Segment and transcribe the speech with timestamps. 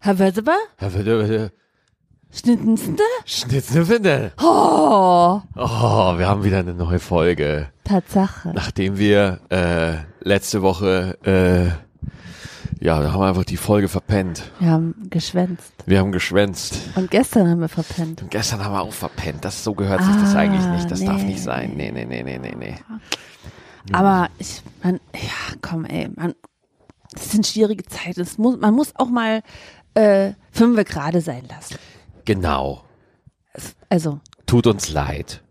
[0.00, 1.52] Herr Witte,
[2.30, 3.02] Schnittenste?
[3.24, 4.32] Schnitzelwinde.
[4.40, 7.70] Oh, Oh, wir haben wieder eine neue Folge.
[7.84, 8.50] Tatsache.
[8.54, 14.52] Nachdem wir äh, letzte Woche, äh, ja, da haben wir einfach die Folge verpennt.
[14.60, 15.72] Wir haben geschwänzt.
[15.86, 16.78] Wir haben geschwänzt.
[16.96, 18.22] Und gestern haben wir verpennt.
[18.22, 19.44] Und gestern haben wir auch verpennt.
[19.44, 20.90] Das so gehört sich das Ah, eigentlich nicht.
[20.90, 21.30] Das darf nee.
[21.30, 21.72] nicht sein.
[21.76, 22.74] Nee, nee, nee, nee, nee, nee.
[23.90, 26.34] Aber ich, man, ja, komm, ey, man,
[27.12, 28.26] das sind schwierige Zeiten.
[28.38, 29.42] Muss, man muss auch mal
[29.94, 31.76] äh, fünfe gerade sein lassen.
[32.24, 32.84] Genau.
[33.88, 35.42] Also, Tut uns leid.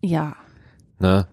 [0.00, 0.36] ja,
[0.98, 1.26] Ne?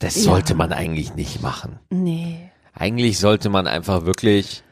[0.00, 0.22] Das Ja.
[0.22, 1.78] sollte man eigentlich nicht machen.
[1.90, 2.50] nee.
[2.72, 4.62] Eigentlich sollte man einfach wirklich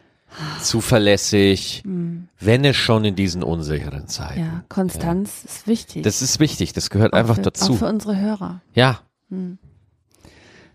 [0.62, 4.40] zuverlässig, wenn es schon in diesen unsicheren Zeiten.
[4.40, 6.04] Ja, Konstanz ist wichtig.
[6.04, 7.72] Das ist wichtig, das gehört Auch einfach für, dazu.
[7.74, 8.62] Auch für unsere Hörer.
[8.72, 9.00] Ja,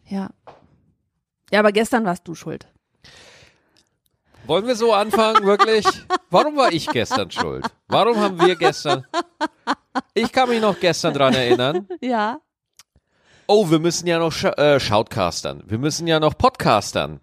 [0.06, 0.30] Ja.
[1.52, 2.68] Ja, aber gestern warst du schuld.
[4.46, 5.86] Wollen wir so anfangen, wirklich?
[6.30, 7.66] Warum war ich gestern schuld?
[7.88, 9.06] Warum haben wir gestern?
[10.14, 11.88] Ich kann mich noch gestern dran erinnern.
[12.02, 12.40] Ja.
[13.48, 15.64] Oh, wir müssen ja noch Sch äh, Shoutcastern.
[15.68, 17.20] Wir müssen ja noch Podcastern.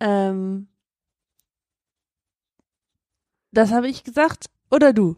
[0.00, 0.68] Ähm,
[3.50, 5.16] das habe ich gesagt oder du?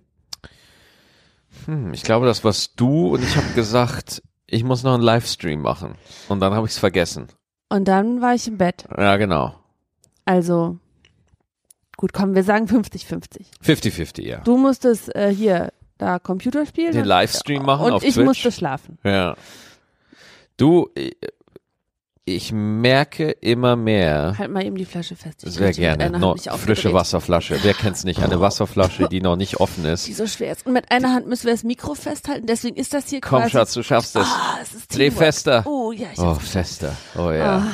[1.66, 5.60] Hm, ich glaube, das warst du und ich habe gesagt, ich muss noch einen Livestream
[5.60, 5.96] machen.
[6.28, 7.28] Und dann habe ich es vergessen.
[7.68, 8.86] Und dann war ich im Bett.
[8.96, 9.54] Ja, genau.
[10.24, 10.78] Also,
[12.00, 13.42] gut, komm, wir sagen 50-50.
[13.62, 14.38] 50-50, ja.
[14.38, 16.92] Du musstest äh, hier da Computer spielen.
[16.92, 18.24] Den und- Livestream machen und auf ich Twitch.
[18.24, 18.98] musste schlafen.
[19.04, 19.36] Ja.
[20.56, 21.16] Du, ich-
[22.26, 24.36] ich merke immer mehr.
[24.38, 25.42] Halt mal eben die Flasche fest.
[25.44, 26.10] Ich Sehr gerne.
[26.16, 27.58] No, frische Wasserflasche.
[27.62, 28.22] Wer kennt's nicht?
[28.22, 30.16] Eine Wasserflasche, die noch nicht offen Die ist.
[30.16, 30.64] so schwer ist.
[30.64, 32.46] Und mit einer Hand müssen wir das Mikro festhalten.
[32.46, 33.50] Deswegen ist das hier Komm, quasi.
[33.50, 34.24] Schatz, du schaffst es.
[34.26, 35.24] Ah, es ist Dreh Teamwork.
[35.24, 35.64] fester.
[35.66, 36.96] Oh ja, ich Oh, fester.
[37.18, 37.66] Oh ja.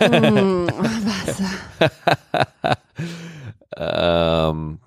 [0.00, 0.66] Mm,
[1.06, 1.50] Wasser.
[3.76, 4.78] Ähm,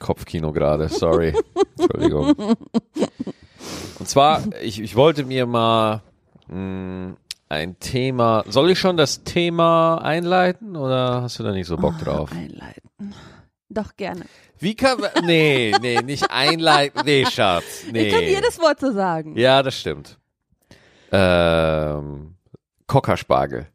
[0.00, 1.34] Kopfkino gerade, sorry.
[1.78, 2.34] Entschuldigung.
[3.98, 6.02] Und zwar, ich, ich wollte mir mal
[6.48, 7.14] mh,
[7.48, 8.44] ein Thema.
[8.48, 12.32] Soll ich schon das Thema einleiten oder hast du da nicht so Bock drauf?
[12.32, 13.14] Einleiten.
[13.72, 14.26] Doch, gerne.
[14.58, 15.10] Wie kann man.
[15.24, 17.02] Nee, nee, nicht einleiten.
[17.04, 17.84] Nee, Schatz.
[17.90, 18.02] Nee.
[18.08, 19.36] Ich kann jedes Wort so sagen.
[19.36, 20.18] Ja, das stimmt.
[21.10, 22.36] Ähm,
[22.86, 23.68] Kockerspargel.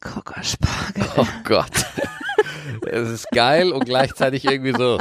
[0.00, 1.04] Kockerspargel.
[1.16, 1.70] Oh Gott.
[2.88, 4.98] Es ist geil und gleichzeitig irgendwie so.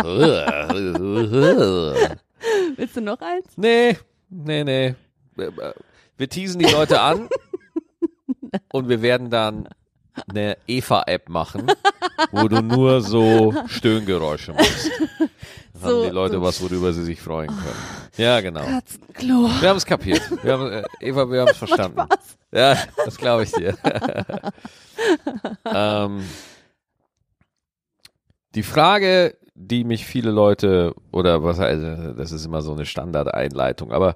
[2.77, 3.47] Willst du noch eins?
[3.57, 3.97] Nee,
[4.29, 4.95] nee, nee.
[6.17, 7.27] Wir teasen die Leute an
[8.71, 9.67] und wir werden dann
[10.29, 11.67] eine Eva-App machen,
[12.31, 14.89] wo du nur so Stöhngeräusche machst.
[15.19, 15.29] Dann
[15.81, 18.09] So- haben die Leute so- was, worüber sie sich freuen können.
[18.17, 18.61] Ja, genau.
[18.65, 19.49] Katzenklo.
[19.59, 20.21] Wir haben es kapiert.
[20.43, 21.99] Wir haben, äh, Eva, wir haben es verstanden.
[22.01, 22.37] Spaß.
[22.53, 23.75] Ja, das glaube ich dir.
[25.65, 26.23] ähm,
[28.55, 33.91] die Frage, die mich viele Leute, oder was also, das ist immer so eine Standardeinleitung,
[33.91, 34.15] aber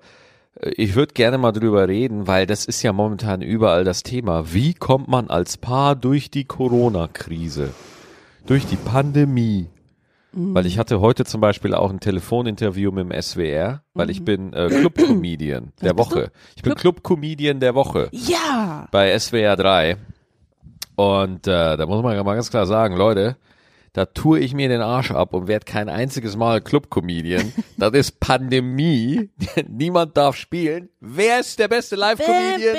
[0.62, 4.53] ich würde gerne mal drüber reden, weil das ist ja momentan überall das Thema.
[4.53, 7.74] Wie kommt man als Paar durch die Corona-Krise?
[8.46, 9.68] Durch die Pandemie?
[10.31, 14.53] Weil ich hatte heute zum Beispiel auch ein Telefoninterview mit dem SWR, weil ich bin
[14.53, 15.97] äh, Club-Comedian der?
[15.97, 16.31] Woche.
[16.56, 18.88] Ich bin Club-Comedian der Woche Ja.
[18.91, 19.97] bei SWR 3.
[20.96, 23.38] Und äh, da muss man mal ganz klar sagen, Leute,
[23.99, 27.51] da tue ich mir den Arsch ab und werde kein einziges Mal Club-Comedian.
[27.75, 29.29] das ist Pandemie.
[29.67, 30.87] Niemand darf spielen.
[31.01, 32.77] Wer ist der beste Live-Comedian?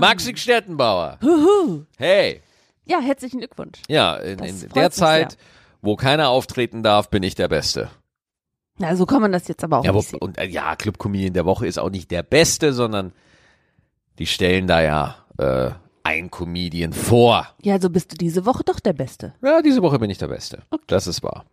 [0.00, 1.20] Maxi Stettenbauer.
[1.22, 1.84] Huhu.
[1.98, 2.40] Hey.
[2.84, 3.80] Ja, herzlichen Glückwunsch.
[3.86, 5.40] Ja, in, in der Zeit, sehr.
[5.82, 7.88] wo keiner auftreten darf, bin ich der Beste.
[8.78, 10.18] Na, so kann man das jetzt aber auch Ja, wo, nicht sehen.
[10.18, 13.12] und äh, ja, Club Comedian der Woche ist auch nicht der Beste, sondern
[14.18, 15.70] die stellen da ja äh,
[16.06, 17.48] ein Comedian vor.
[17.62, 19.34] Ja, so bist du diese Woche doch der Beste.
[19.42, 20.62] Ja, diese Woche bin ich der Beste.
[20.70, 20.84] Okay.
[20.86, 21.44] Das ist wahr.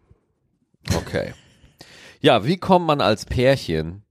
[0.96, 1.34] Okay.
[2.22, 4.04] Ja, wie kommt man als Pärchen,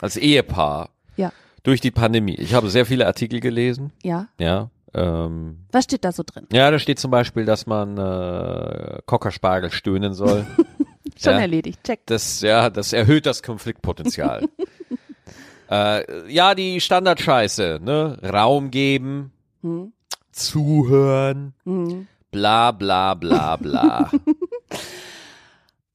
[0.00, 1.32] als Ehepaar Ja.
[1.62, 2.34] durch die Pandemie?
[2.36, 3.92] Ich habe sehr viele Artikel gelesen.
[4.02, 4.28] Ja.
[4.38, 4.70] Ja.
[4.94, 6.46] Ähm, Was steht da so drin?
[6.52, 10.44] ja, da steht zum Beispiel, dass man äh, Kockerspargel stöhnen soll.
[11.22, 11.40] Schon Ja.
[11.40, 11.80] erledigt.
[11.84, 12.00] Check.
[12.06, 14.48] Das, ja, das erhöht das Konfliktpotenzial.
[15.70, 18.18] äh, ja, die Standardscheiße, ne?
[18.22, 19.32] Raum geben,
[19.62, 19.92] Hm.
[20.32, 22.06] zuhören, Hm.
[22.30, 24.10] bla bla bla bla.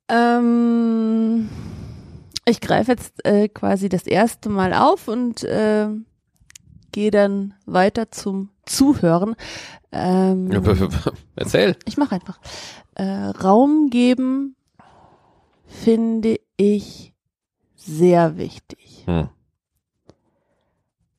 [0.08, 1.50] Ähm,
[2.46, 5.88] ich greife jetzt äh, quasi das erste Mal auf und äh,
[6.92, 9.36] gehe dann weiter zum Zuhören.
[9.92, 10.52] Ähm,
[11.36, 11.76] Erzähl.
[11.86, 12.40] ich mache einfach.
[12.94, 14.56] Äh, Raum geben
[15.66, 17.14] finde ich
[17.76, 19.04] sehr wichtig.
[19.08, 19.30] Hm.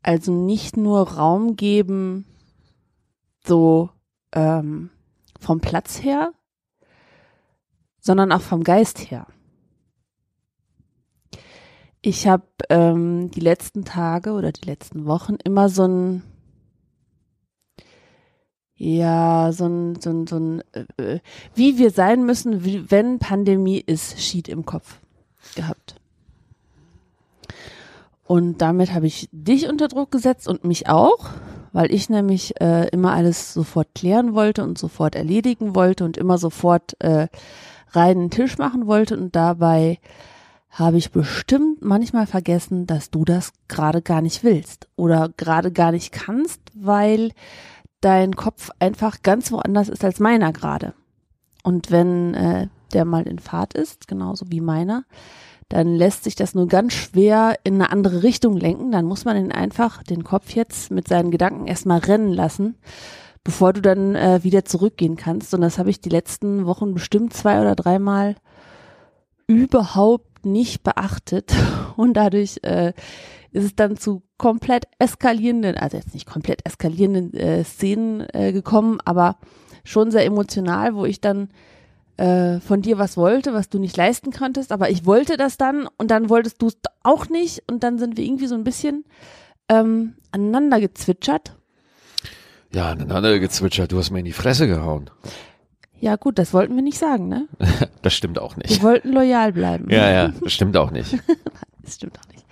[0.03, 2.25] Also nicht nur Raum geben,
[3.47, 3.91] so
[4.33, 4.91] ähm,
[5.41, 6.33] vom Platz her,
[8.01, 9.27] sondern auch vom Geist her.
[12.03, 16.23] Ich habe ähm, die letzten Tage oder die letzten Wochen immer so ein
[18.79, 20.63] ja, so ein, so ein, so ein
[20.99, 21.21] äh,
[21.55, 25.01] wie wir sein müssen, wie, wenn Pandemie ist, Sheet im Kopf
[25.55, 25.97] gehabt.
[28.25, 31.31] Und damit habe ich dich unter Druck gesetzt und mich auch,
[31.77, 36.39] weil ich nämlich äh, immer alles sofort klären wollte und sofort erledigen wollte und immer
[36.39, 37.29] sofort äh,
[37.91, 39.99] reinen Tisch machen wollte und dabei
[40.71, 45.93] habe ich bestimmt manchmal vergessen, dass du das gerade gar nicht willst oder gerade gar
[45.93, 47.33] nicht kannst, weil
[48.01, 50.95] dein Kopf einfach ganz woanders ist als meiner gerade.
[51.63, 55.05] Und wenn äh, der mal in Fahrt ist, genauso wie meiner,
[55.69, 58.93] dann lässt sich das nur ganz schwer in eine andere Richtung lenken.
[58.93, 62.77] Dann muss man ihn einfach den Kopf jetzt mit seinen Gedanken erstmal rennen lassen,
[63.43, 65.55] bevor du dann äh, wieder zurückgehen kannst.
[65.55, 68.37] Und das habe ich die letzten Wochen bestimmt zwei oder dreimal
[69.49, 71.53] überhaupt nicht beachtet.
[71.97, 72.93] Und dadurch äh,
[73.51, 78.99] ist es dann zu komplett eskalierenden, also jetzt nicht komplett eskalierenden äh, Szenen äh, gekommen,
[79.05, 79.39] aber
[79.83, 81.49] schon sehr emotional, wo ich dann
[82.17, 85.89] äh, von dir was wollte, was du nicht leisten konntest, aber ich wollte das dann
[85.99, 89.05] und dann wolltest du es auch nicht und dann sind wir irgendwie so ein bisschen
[89.69, 91.55] ähm, aneinander gezwitschert.
[92.73, 95.11] Ja, aneinander gezwitschert, du hast mir in die Fresse gehauen.
[95.99, 97.49] Ja gut, das wollten wir nicht sagen, ne?
[98.03, 98.71] das stimmt auch nicht.
[98.71, 99.91] Wir wollten loyal bleiben.
[99.91, 101.13] Ja, ja, das stimmt auch nicht.
[101.83, 102.45] das stimmt auch nicht.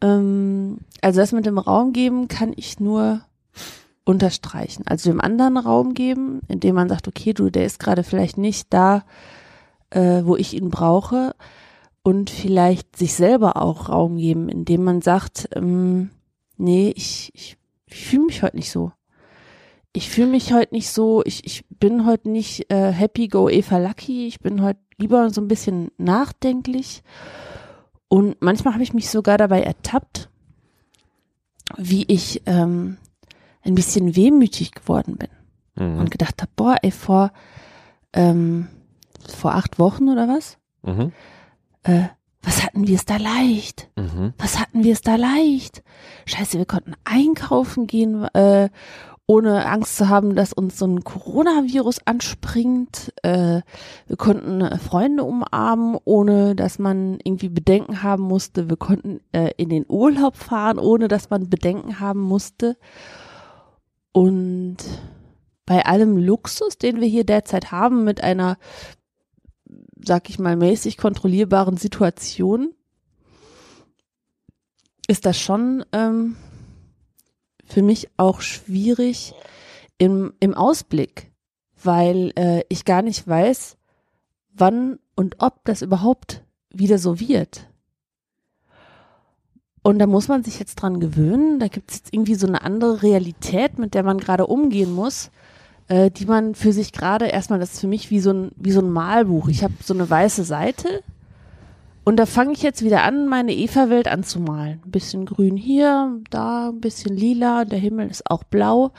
[0.00, 3.22] Ähm, also das mit dem Raum geben kann ich nur
[4.08, 4.84] unterstreichen.
[4.86, 8.72] Also dem anderen Raum geben, indem man sagt, okay, du, der ist gerade vielleicht nicht
[8.72, 9.04] da,
[9.90, 11.34] äh, wo ich ihn brauche.
[12.02, 16.08] Und vielleicht sich selber auch Raum geben, indem man sagt, ähm,
[16.56, 18.92] nee, ich, ich, ich fühle mich heute nicht so.
[19.92, 23.76] Ich fühle mich heute nicht so, ich, ich bin heute nicht äh, happy go Eva
[23.76, 27.02] Lucky, ich bin heute lieber so ein bisschen nachdenklich.
[28.08, 30.30] Und manchmal habe ich mich sogar dabei ertappt,
[31.76, 32.96] wie ich ähm,
[33.62, 35.28] ein bisschen wehmütig geworden bin
[35.76, 36.00] mhm.
[36.00, 37.32] und gedacht habe, boah, ey, vor,
[38.12, 38.68] ähm,
[39.26, 40.58] vor acht Wochen oder was?
[40.82, 41.12] Mhm.
[41.82, 42.08] Äh,
[42.42, 43.90] was hatten wir es da leicht?
[43.96, 44.32] Mhm.
[44.38, 45.82] Was hatten wir es da leicht?
[46.26, 48.68] Scheiße, wir konnten einkaufen gehen äh,
[49.30, 53.12] ohne Angst zu haben, dass uns so ein Coronavirus anspringt.
[53.22, 53.60] Äh,
[54.06, 58.70] wir konnten äh, Freunde umarmen, ohne dass man irgendwie Bedenken haben musste.
[58.70, 62.78] Wir konnten äh, in den Urlaub fahren, ohne dass man Bedenken haben musste.
[64.12, 64.76] Und
[65.66, 68.56] bei allem Luxus, den wir hier derzeit haben, mit einer,
[70.02, 72.74] sag ich mal, mäßig kontrollierbaren Situation,
[75.06, 76.36] ist das schon ähm,
[77.64, 79.34] für mich auch schwierig
[79.98, 81.32] im, im Ausblick,
[81.82, 83.76] weil äh, ich gar nicht weiß,
[84.50, 87.68] wann und ob das überhaupt wieder so wird.
[89.82, 91.60] Und da muss man sich jetzt dran gewöhnen.
[91.60, 95.30] Da gibt es jetzt irgendwie so eine andere Realität, mit der man gerade umgehen muss,
[95.88, 98.72] äh, die man für sich gerade erstmal, das ist für mich wie so ein, wie
[98.72, 99.48] so ein Malbuch.
[99.48, 101.02] Ich habe so eine weiße Seite
[102.08, 104.80] und da fange ich jetzt wieder an, meine Eva-Welt anzumalen.
[104.82, 108.92] Ein bisschen grün hier, da, ein bisschen lila, der Himmel ist auch blau.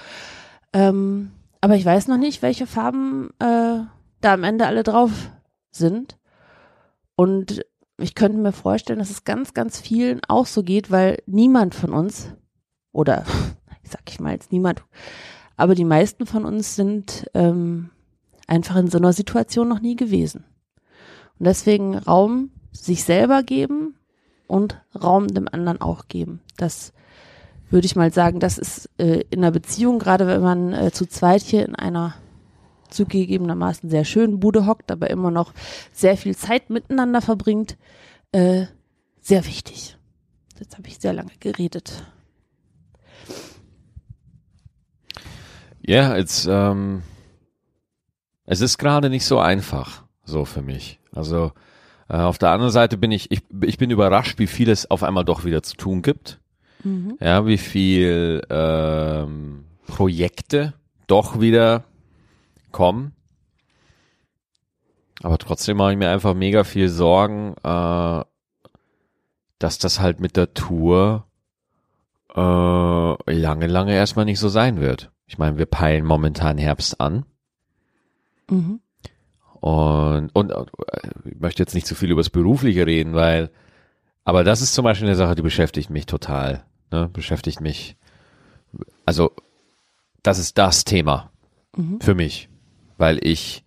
[0.74, 3.80] Ähm, aber ich weiß noch nicht, welche Farben äh,
[4.22, 5.32] da am Ende alle drauf
[5.72, 6.18] sind.
[7.16, 7.66] Und
[8.02, 11.94] ich könnte mir vorstellen, dass es ganz, ganz vielen auch so geht, weil niemand von
[11.94, 12.34] uns,
[12.92, 13.26] oder
[13.84, 14.84] ich sag ich mal jetzt niemand,
[15.58, 17.90] aber die meisten von uns sind ähm,
[18.48, 20.46] einfach in so einer Situation noch nie gewesen.
[21.38, 23.96] Und deswegen Raum sich selber geben
[24.48, 26.42] und Raum dem anderen auch geben.
[26.58, 26.94] Das
[27.70, 31.06] würde ich mal sagen, das ist äh, in einer Beziehung, gerade wenn man äh, zu
[31.06, 32.16] zweit hier in einer
[32.90, 35.54] zugegebenermaßen sehr schönen Bude hockt, aber immer noch
[35.92, 37.78] sehr viel Zeit miteinander verbringt,
[38.32, 38.66] äh,
[39.22, 39.98] sehr wichtig.
[40.60, 42.06] Jetzt habe ich sehr lange geredet.
[45.82, 47.02] Ja, yeah, ähm,
[48.46, 51.00] es ist gerade nicht so einfach, so für mich.
[51.12, 51.52] Also
[52.10, 55.04] äh, auf der anderen Seite bin ich, ich, ich bin überrascht, wie viel es auf
[55.04, 56.40] einmal doch wieder zu tun gibt.
[56.84, 57.18] Mhm.
[57.20, 60.74] Ja, wie viel ähm, Projekte
[61.08, 61.86] doch wieder
[62.72, 63.14] kommen.
[65.22, 68.24] Aber trotzdem mache ich mir einfach mega viel Sorgen, äh,
[69.60, 71.26] dass das halt mit der Tour
[72.34, 75.12] äh, lange, lange erstmal nicht so sein wird.
[75.28, 77.26] Ich meine, wir peilen momentan Herbst an.
[78.50, 78.80] Mhm.
[79.60, 80.66] Und, und äh,
[81.26, 83.52] ich möchte jetzt nicht zu viel über das Berufliche reden, weil,
[84.24, 86.64] aber das ist zum Beispiel eine Sache, die beschäftigt mich total.
[86.92, 87.98] ne, beschäftigt mich.
[89.06, 89.32] Also,
[90.24, 91.32] das ist das Thema
[92.02, 92.49] für mich,
[93.00, 93.64] weil ich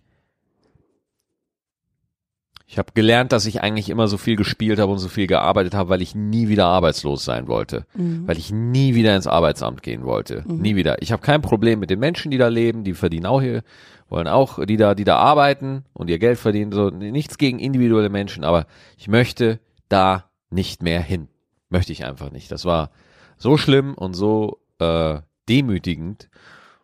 [2.65, 5.75] ich habe gelernt, dass ich eigentlich immer so viel gespielt habe und so viel gearbeitet
[5.75, 7.85] habe, weil ich nie wieder arbeitslos sein wollte,
[8.25, 10.99] weil ich nie wieder ins Arbeitsamt gehen wollte, nie wieder.
[11.03, 13.61] Ich habe kein Problem mit den Menschen, die da leben, die verdienen auch hier,
[14.09, 18.09] wollen auch, die da, die da arbeiten und ihr Geld verdienen, so nichts gegen individuelle
[18.09, 18.65] Menschen, aber
[18.97, 21.27] ich möchte da nicht mehr hin,
[21.69, 22.51] möchte ich einfach nicht.
[22.51, 22.89] Das war
[23.37, 26.27] so schlimm und so äh, demütigend.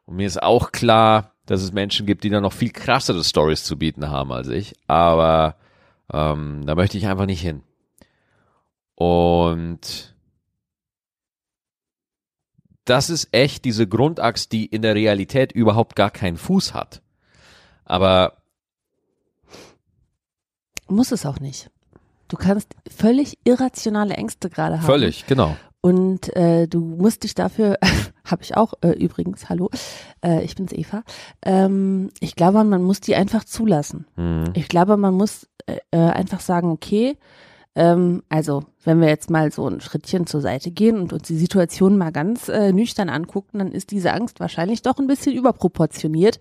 [0.05, 3.63] Und mir ist auch klar, dass es Menschen gibt, die da noch viel krassere Stories
[3.63, 5.55] zu bieten haben als ich, aber
[6.13, 7.63] ähm, da möchte ich einfach nicht hin.
[8.93, 10.15] Und
[12.85, 17.01] das ist echt diese Grundaxt, die in der Realität überhaupt gar keinen Fuß hat.
[17.83, 18.37] Aber
[20.87, 21.71] Muss es auch nicht.
[22.27, 24.85] Du kannst völlig irrationale Ängste gerade haben.
[24.85, 25.57] völlig, genau.
[25.81, 27.77] Und äh, du musst dich dafür,
[28.25, 29.69] habe ich auch äh, übrigens, hallo,
[30.23, 31.03] äh, ich bin's Eva.
[31.41, 34.05] Ähm, ich glaube, man muss die einfach zulassen.
[34.17, 34.51] Mhm.
[34.53, 37.17] Ich glaube, man muss äh, äh, einfach sagen, okay,
[37.75, 41.37] ähm, also wenn wir jetzt mal so ein Schrittchen zur Seite gehen und uns die
[41.37, 46.39] Situation mal ganz äh, nüchtern angucken, dann ist diese Angst wahrscheinlich doch ein bisschen überproportioniert.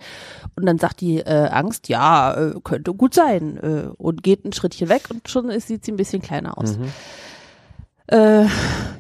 [0.57, 4.53] Und dann sagt die äh, Angst, ja, äh, könnte gut sein äh, und geht ein
[4.53, 6.77] Schrittchen weg und schon ist, sieht sie ein bisschen kleiner aus.
[6.77, 6.89] Mhm.
[8.09, 8.47] Äh,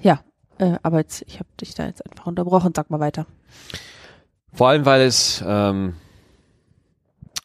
[0.02, 0.20] ja,
[0.58, 2.72] äh, aber jetzt, ich habe dich da jetzt einfach unterbrochen.
[2.74, 3.26] Sag mal weiter.
[4.52, 5.94] Vor allem, weil es, ähm,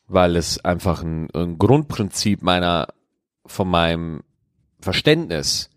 [0.08, 2.88] weil es einfach ein, ein Grundprinzip meiner,
[3.46, 4.24] von meinem
[4.80, 5.70] Verständnis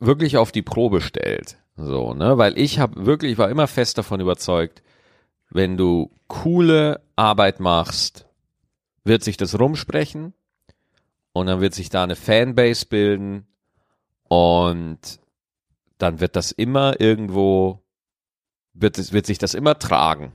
[0.00, 1.58] wirklich auf die Probe stellt.
[1.76, 4.82] So, ne, weil ich habe wirklich, war immer fest davon überzeugt,
[5.50, 8.26] wenn du coole Arbeit machst,
[9.04, 10.32] wird sich das rumsprechen
[11.32, 13.46] und dann wird sich da eine Fanbase bilden
[14.28, 15.20] und
[16.02, 17.82] dann wird das immer irgendwo
[18.74, 20.32] wird, wird sich das immer tragen.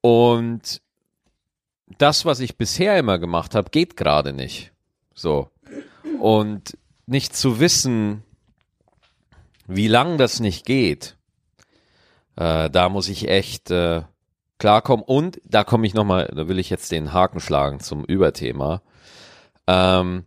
[0.00, 0.82] Und
[1.98, 4.72] das, was ich bisher immer gemacht habe, geht gerade nicht.
[5.14, 5.50] So.
[6.20, 8.22] Und nicht zu wissen,
[9.66, 11.16] wie lang das nicht geht,
[12.36, 14.02] äh, da muss ich echt äh,
[14.58, 15.04] klarkommen.
[15.04, 18.82] Und da komme ich nochmal, da will ich jetzt den Haken schlagen zum Überthema.
[19.66, 20.24] Ähm,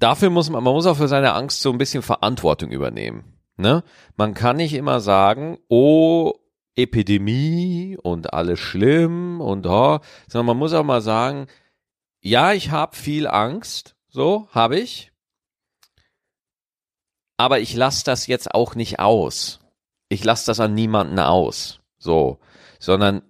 [0.00, 3.38] dafür muss man, man muss auch für seine Angst so ein bisschen Verantwortung übernehmen.
[3.56, 3.84] Ne?
[4.16, 6.34] Man kann nicht immer sagen, oh,
[6.74, 11.46] Epidemie und alles schlimm und oh, sondern man muss auch mal sagen,
[12.20, 15.12] ja, ich habe viel Angst, so habe ich,
[17.36, 19.60] aber ich lasse das jetzt auch nicht aus.
[20.08, 22.38] Ich lasse das an niemanden aus, so,
[22.78, 23.22] sondern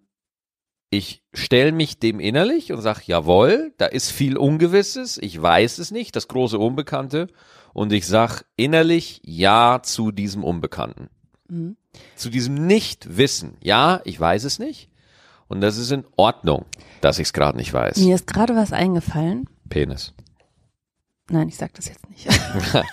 [0.91, 5.93] ich stelle mich dem innerlich und sage, jawohl, da ist viel Ungewisses, ich weiß es
[5.93, 7.29] nicht, das große Unbekannte,
[7.73, 11.09] und ich sag innerlich ja zu diesem Unbekannten.
[11.49, 11.77] Mhm.
[12.17, 13.57] Zu diesem Nichtwissen.
[13.63, 14.89] Ja, ich weiß es nicht.
[15.47, 16.65] Und das ist in Ordnung,
[17.01, 17.99] dass ich es gerade nicht weiß.
[17.99, 19.49] Mir ist gerade was eingefallen.
[19.69, 20.15] Penis.
[21.29, 22.27] Nein, ich sag das jetzt nicht.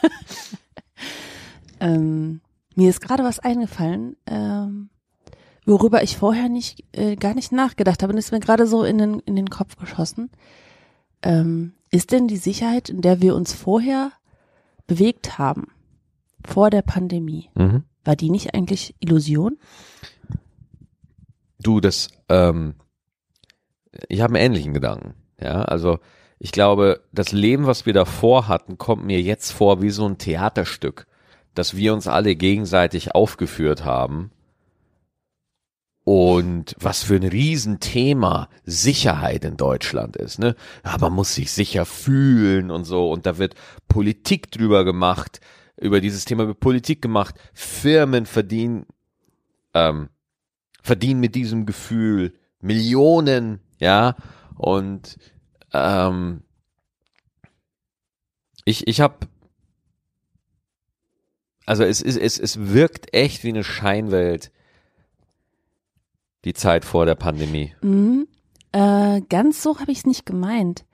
[1.80, 2.42] ähm,
[2.76, 4.90] mir ist gerade was eingefallen, ähm,
[5.68, 8.14] worüber ich vorher nicht äh, gar nicht nachgedacht habe.
[8.14, 10.32] Und ist mir gerade so in den, in den Kopf geschossen.
[11.22, 14.12] Ähm, ist denn die Sicherheit, in der wir uns vorher
[14.88, 15.68] bewegt haben,
[16.46, 17.84] vor der Pandemie, Mhm.
[18.04, 19.58] war die nicht eigentlich Illusion?
[21.60, 22.76] Du, das, ähm,
[24.08, 25.16] ich habe einen ähnlichen Gedanken.
[25.42, 26.00] Ja, also
[26.40, 30.18] ich glaube, das Leben, was wir davor hatten, kommt mir jetzt vor wie so ein
[30.18, 31.08] Theaterstück,
[31.56, 34.32] das wir uns alle gegenseitig aufgeführt haben.
[36.08, 40.56] Und was für ein Riesenthema Sicherheit in Deutschland ist, ne?
[40.86, 43.12] Ja, man muss sich sicher fühlen und so.
[43.12, 43.56] Und da wird
[43.90, 45.42] Politik drüber gemacht,
[45.76, 47.36] über dieses Thema wird Politik gemacht.
[47.54, 48.86] Firmen verdienen,
[49.74, 50.08] ähm,
[50.82, 54.16] verdienen mit diesem Gefühl Millionen, ja.
[54.56, 55.18] Und
[55.74, 56.42] ähm,
[58.64, 59.28] ich, ich habe,
[61.66, 64.54] also es ist, es, es wirkt echt wie eine Scheinwelt,
[66.48, 67.74] die Zeit vor der Pandemie.
[67.82, 68.28] Mhm.
[68.72, 70.86] Äh, ganz so habe ich es nicht gemeint.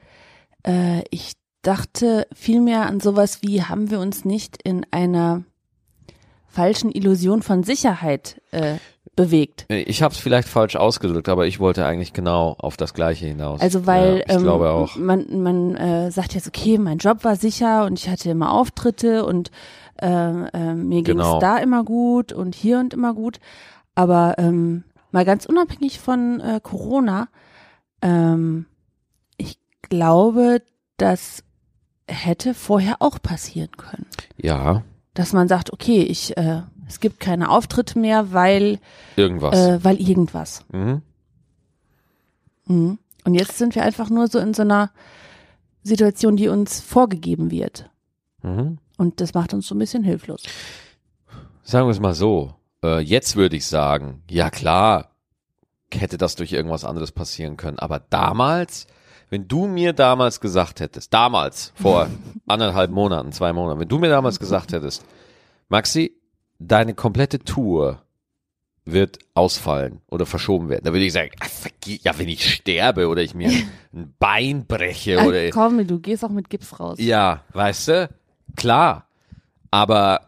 [0.65, 5.43] Äh, ich dachte vielmehr an sowas wie, haben wir uns nicht in einer
[6.47, 8.75] falschen Illusion von Sicherheit äh,
[9.15, 9.65] bewegt?
[9.69, 13.61] Ich habe es vielleicht falsch ausgedrückt, aber ich wollte eigentlich genau auf das Gleiche hinaus.
[13.61, 14.95] Also weil ja, ich ähm, glaube auch.
[14.95, 19.25] man, man äh, sagt jetzt, okay, mein Job war sicher und ich hatte immer Auftritte
[19.25, 19.51] und
[20.01, 21.39] äh, äh, mir ging es Genau.
[21.39, 23.39] da immer gut und hier und immer gut.
[23.95, 24.83] Aber ähm,
[25.13, 27.27] mal ganz unabhängig von äh, Corona,
[28.01, 28.65] ähm,
[29.37, 30.61] ich glaube,
[30.97, 31.43] das
[32.07, 34.05] hätte vorher auch passieren können.
[34.37, 38.79] Ja, dass man sagt, okay, ich, äh, es gibt keine Auftritte mehr, weil,
[39.15, 39.57] Irgendwas.
[39.57, 40.65] äh, weil irgendwas.
[40.71, 41.01] mhm.
[42.65, 42.97] Mhm.
[43.25, 44.91] Und jetzt sind wir einfach nur so in so einer
[45.83, 47.89] Situation, die uns vorgegeben wird.
[48.41, 48.79] Mhm.
[48.97, 50.43] Und das macht uns so ein bisschen hilflos.
[51.63, 52.55] Sagen wir es mal so.
[52.83, 55.09] Äh, jetzt würde ich sagen, ja klar,
[55.91, 57.79] hätte das durch irgendwas anderes passieren können.
[57.79, 58.87] Aber damals,
[59.29, 62.07] wenn du mir damals gesagt hättest, damals, vor
[62.47, 65.05] anderthalb Monaten, zwei Monaten, wenn du mir damals gesagt hättest,
[65.69, 66.15] Maxi,
[66.59, 68.01] deine komplette Tour
[68.85, 73.21] wird ausfallen oder verschoben werden, dann würde ich sagen, verge- ja, wenn ich sterbe oder
[73.21, 73.49] ich mir
[73.93, 76.97] ein Bein breche oder komm, du gehst auch mit Gips raus.
[76.99, 78.09] ja, weißt du?
[78.57, 79.07] Klar.
[79.71, 80.27] Aber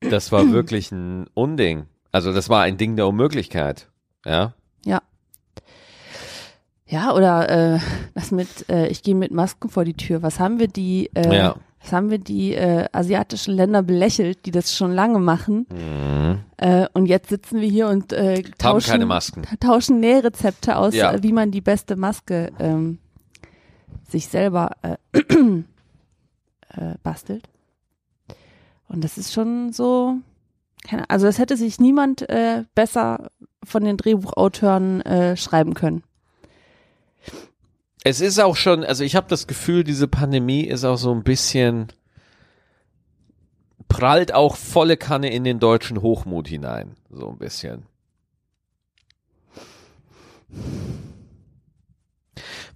[0.00, 1.86] das war wirklich ein Unding.
[2.12, 3.88] Also das war ein Ding der Unmöglichkeit.
[4.24, 4.54] Ja.
[4.84, 5.00] Ja.
[6.86, 7.78] Ja, oder äh,
[8.14, 10.22] das mit, äh, ich gehe mit Masken vor die Tür.
[10.22, 11.56] Was haben wir die, äh, Ja.
[11.80, 15.66] was haben wir die äh, asiatischen Länder belächelt, die das schon lange machen?
[16.56, 19.42] Äh, und jetzt sitzen wir hier und äh, Haben tauschen, keine Masken.
[19.60, 21.12] tauschen Nährrezepte aus, Ja.
[21.12, 22.98] äh, wie man die beste Maske ähm,
[24.08, 24.96] sich selber äh,
[26.76, 27.48] äh, bastelt.
[28.90, 30.16] Und das ist schon so,
[31.06, 33.30] also das hätte sich niemand äh, besser
[33.62, 36.02] von den Drehbuchautoren äh, schreiben können.
[38.02, 41.22] Es ist auch schon, also ich habe das Gefühl, diese Pandemie ist auch so ein
[41.22, 41.92] bisschen
[43.86, 47.84] prallt auch volle Kanne in den deutschen Hochmut hinein, so ein bisschen.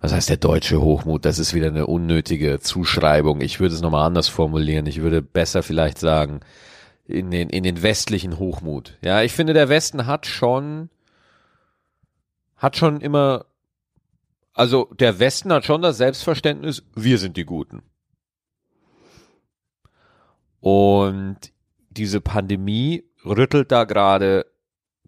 [0.05, 1.25] Was heißt der deutsche Hochmut?
[1.25, 3.41] Das ist wieder eine unnötige Zuschreibung.
[3.41, 4.85] Ich würde es nochmal anders formulieren.
[4.85, 6.41] Ich würde besser vielleicht sagen,
[7.07, 8.99] in den, in den westlichen Hochmut.
[9.01, 10.91] Ja, ich finde, der Westen hat schon,
[12.57, 13.47] hat schon immer,
[14.53, 17.81] also der Westen hat schon das Selbstverständnis, wir sind die Guten.
[20.61, 21.39] Und
[21.89, 24.45] diese Pandemie rüttelt da gerade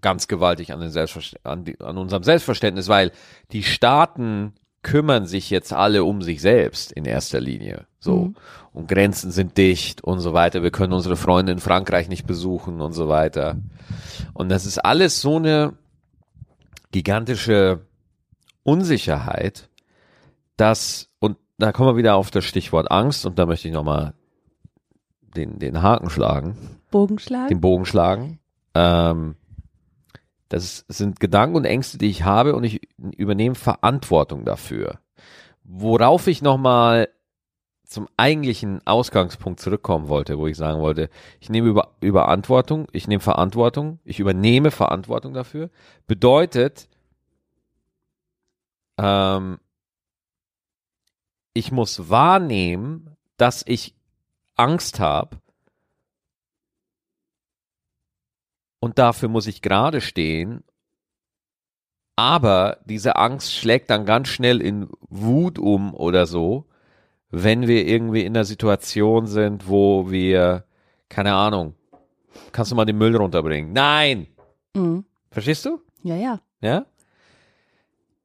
[0.01, 0.81] ganz gewaltig an,
[1.43, 3.13] an, die, an unserem Selbstverständnis, weil
[3.53, 4.55] die Staaten
[4.87, 7.87] kümmern sich jetzt alle um sich selbst in erster Linie.
[7.99, 8.27] So.
[8.27, 8.37] Mhm.
[8.73, 10.63] Und Grenzen sind dicht und so weiter.
[10.63, 13.57] Wir können unsere Freunde in Frankreich nicht besuchen und so weiter.
[14.33, 15.73] Und das ist alles so eine
[16.93, 17.81] gigantische
[18.63, 19.69] Unsicherheit,
[20.57, 24.15] dass, und da kommen wir wieder auf das Stichwort Angst und da möchte ich nochmal
[25.35, 26.57] den, den Haken schlagen
[26.93, 27.49] Bogenschlag?
[27.49, 28.39] den Bogen schlagen.
[28.75, 29.35] Ähm,
[30.49, 32.81] das sind Gedanken und Ängste, die ich habe und ich
[33.17, 35.01] übernehme Verantwortung dafür.
[35.65, 37.09] Worauf ich nochmal
[37.85, 41.09] zum eigentlichen Ausgangspunkt zurückkommen wollte, wo ich sagen wollte,
[41.41, 45.71] ich nehme über, Überantwortung, ich nehme Verantwortung, ich übernehme Verantwortung dafür,
[46.07, 46.89] bedeutet,
[48.99, 49.59] ähm,
[51.55, 53.95] ich muss wahrnehmen, dass ich
[54.57, 55.39] Angst habe
[58.87, 60.63] und dafür muss ich gerade stehen.
[62.15, 66.67] Aber diese Angst schlägt dann ganz schnell in Wut um oder so,
[67.31, 70.65] wenn wir irgendwie in einer Situation sind, wo wir,
[71.09, 71.75] keine Ahnung,
[72.53, 73.73] kannst du mal den Müll runterbringen?
[73.73, 74.29] Nein!
[74.75, 75.05] Mhm.
[75.33, 75.81] Verstehst du?
[76.05, 76.41] Ja, ja.
[76.61, 76.87] Ja?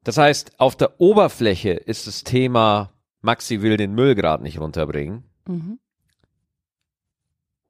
[0.04, 5.24] Das heißt, auf der Oberfläche ist das Thema, Maxi will den Müll gerade nicht runterbringen.
[5.48, 5.80] Mhm.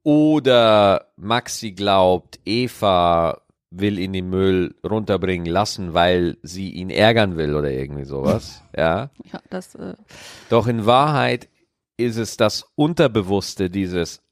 [0.05, 7.55] Oder Maxi glaubt, Eva will ihn den Müll runterbringen lassen, weil sie ihn ärgern will
[7.55, 8.63] oder irgendwie sowas.
[8.77, 9.11] Ja.
[9.31, 9.95] Ja, das, äh,
[10.49, 11.51] Doch in Wahrheit
[11.99, 14.23] ist es das Unterbewusste dieses,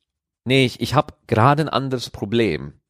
[0.46, 2.80] nee, ich, ich habe gerade ein anderes Problem.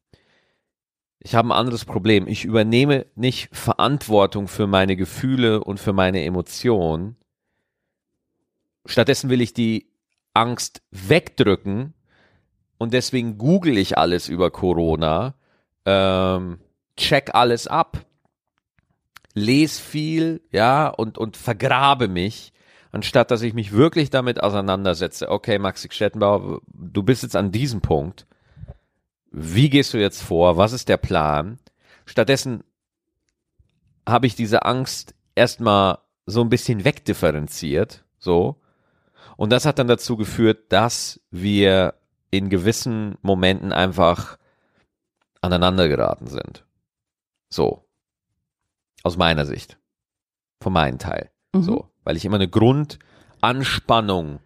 [1.19, 2.25] Ich habe ein anderes Problem.
[2.25, 7.17] Ich übernehme nicht Verantwortung für meine Gefühle und für meine Emotionen.
[8.85, 9.91] Stattdessen will ich die
[10.33, 11.93] Angst wegdrücken
[12.81, 15.35] und deswegen google ich alles über Corona,
[15.85, 16.57] ähm,
[16.97, 18.03] check alles ab,
[19.35, 22.53] lese viel, ja, und, und vergrabe mich,
[22.91, 25.29] anstatt dass ich mich wirklich damit auseinandersetze.
[25.29, 28.25] Okay, Maxi Stettenbauer, du bist jetzt an diesem Punkt.
[29.29, 30.57] Wie gehst du jetzt vor?
[30.57, 31.59] Was ist der Plan?
[32.07, 32.63] Stattdessen
[34.09, 38.55] habe ich diese Angst erstmal so ein bisschen wegdifferenziert, so.
[39.37, 41.93] Und das hat dann dazu geführt, dass wir
[42.31, 44.37] in gewissen Momenten einfach
[45.41, 46.65] aneinander geraten sind.
[47.49, 47.85] So.
[49.03, 49.77] Aus meiner Sicht.
[50.61, 51.29] Von meinem Teil.
[51.53, 51.63] Mhm.
[51.63, 51.87] So.
[52.03, 54.39] Weil ich immer eine Grundanspannung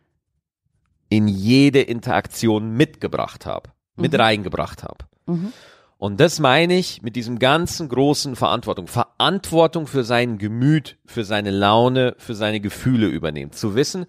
[1.09, 3.69] in jede Interaktion mitgebracht habe.
[3.95, 4.19] Mit Mhm.
[4.19, 5.05] reingebracht habe.
[5.27, 5.53] Mhm.
[5.97, 8.87] Und das meine ich mit diesem ganzen großen Verantwortung.
[8.87, 13.53] Verantwortung für sein Gemüt, für seine Laune, für seine Gefühle übernehmen.
[13.53, 14.05] Zu wissen,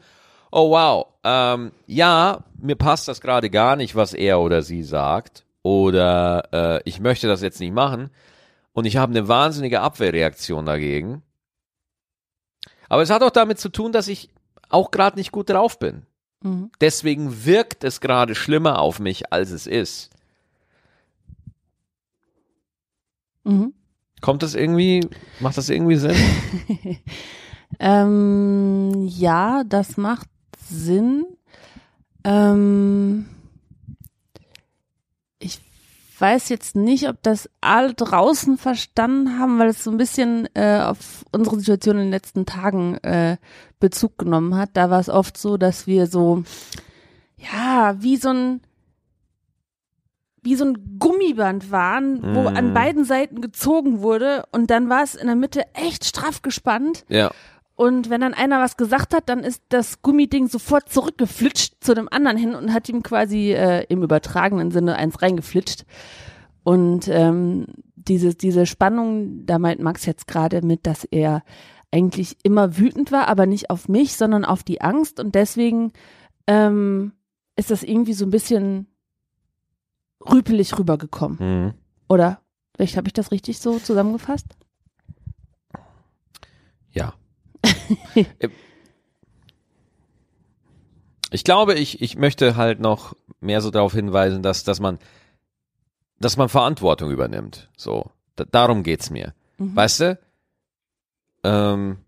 [0.57, 5.45] oh wow, ähm, ja, mir passt das gerade gar nicht, was er oder sie sagt.
[5.63, 8.11] Oder äh, ich möchte das jetzt nicht machen.
[8.73, 11.23] Und ich habe eine wahnsinnige Abwehrreaktion dagegen.
[12.89, 14.31] Aber es hat auch damit zu tun, dass ich
[14.71, 16.07] auch gerade nicht gut drauf bin.
[16.41, 16.71] Mhm.
[16.81, 20.11] Deswegen wirkt es gerade schlimmer auf mich, als es ist.
[23.45, 23.75] Mhm.
[24.23, 25.07] Kommt das irgendwie,
[25.41, 26.17] macht das irgendwie Sinn?
[27.79, 30.29] Ähm, ja, das macht
[30.69, 31.25] Sinn.
[32.25, 33.27] Ähm,
[35.39, 35.61] ich
[36.19, 40.81] weiß jetzt nicht, ob das alle draußen verstanden haben, weil es so ein bisschen äh,
[40.81, 43.37] auf unsere Situation in den letzten Tagen äh,
[43.81, 44.71] Bezug genommen hat.
[44.75, 46.43] Da war es oft so, dass wir so,
[47.37, 48.61] ja, wie so ein
[50.43, 52.57] wie so ein Gummiband waren, wo Mm.
[52.57, 57.05] an beiden Seiten gezogen wurde und dann war es in der Mitte echt straff gespannt
[57.09, 57.33] Ja.
[57.77, 62.09] Und wenn dann einer was gesagt hat, dann ist das Gummiding sofort zurückgeflitscht zu dem
[62.11, 65.85] anderen hin und hat ihm quasi äh, im übertragenen Sinne eins reingeflitscht.
[66.65, 71.43] Und ähm, diese, diese Spannung, da meint Max jetzt gerade mit, dass er
[71.93, 75.21] eigentlich immer wütend war, aber nicht auf mich, sondern auf die Angst.
[75.21, 75.93] Und deswegen
[76.47, 77.13] ähm,
[77.57, 78.87] ist das irgendwie so ein bisschen
[80.21, 81.39] rüpelig rübergekommen.
[81.41, 81.75] Mhm.
[82.09, 82.41] Oder?
[82.75, 84.47] Vielleicht habe ich das richtig so zusammengefasst?
[86.91, 87.13] Ja.
[91.31, 94.99] Ich glaube, ich, ich möchte halt noch mehr so darauf hinweisen, dass, dass man,
[96.21, 97.69] dass man Verantwortung übernimmt.
[97.77, 98.11] So.
[98.37, 99.35] Da, darum geht's mir.
[99.59, 99.77] Mhm.
[99.77, 100.19] Weißt du?
[101.43, 101.99] Ähm,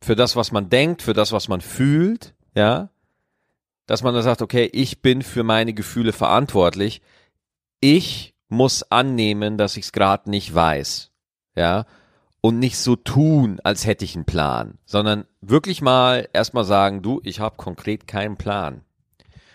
[0.00, 2.90] für das, was man denkt, für das, was man fühlt, ja,
[3.86, 7.02] dass man da sagt, okay, ich bin für meine Gefühle verantwortlich.
[7.80, 11.10] Ich muss annehmen, dass ich es gerade nicht weiß,
[11.56, 11.86] ja,
[12.44, 17.22] und nicht so tun, als hätte ich einen Plan, sondern wirklich mal erstmal sagen, du,
[17.24, 18.82] ich habe konkret keinen Plan.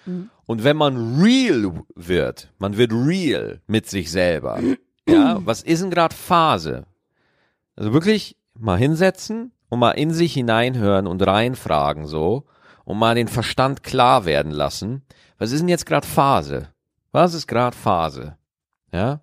[0.08, 0.32] Mhm.
[0.48, 4.60] Und wenn man real wird, man wird real mit sich selber,
[5.08, 6.88] ja, was ist denn gerade Phase?
[7.76, 12.48] Also wirklich mal hinsetzen und mal in sich hineinhören und reinfragen so
[12.86, 15.04] und mal den Verstand klar werden lassen.
[15.38, 16.70] Was ist denn jetzt gerade Phase?
[17.12, 18.36] Was ist gerade Phase?
[18.92, 19.22] Ja?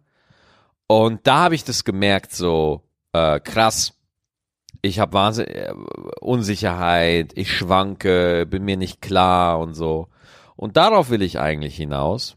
[0.86, 2.85] Und da habe ich das gemerkt so
[3.16, 3.94] äh, krass.
[4.82, 5.72] Ich habe Wahnsinn äh,
[6.20, 10.08] Unsicherheit, ich schwanke, bin mir nicht klar und so.
[10.54, 12.36] Und darauf will ich eigentlich hinaus,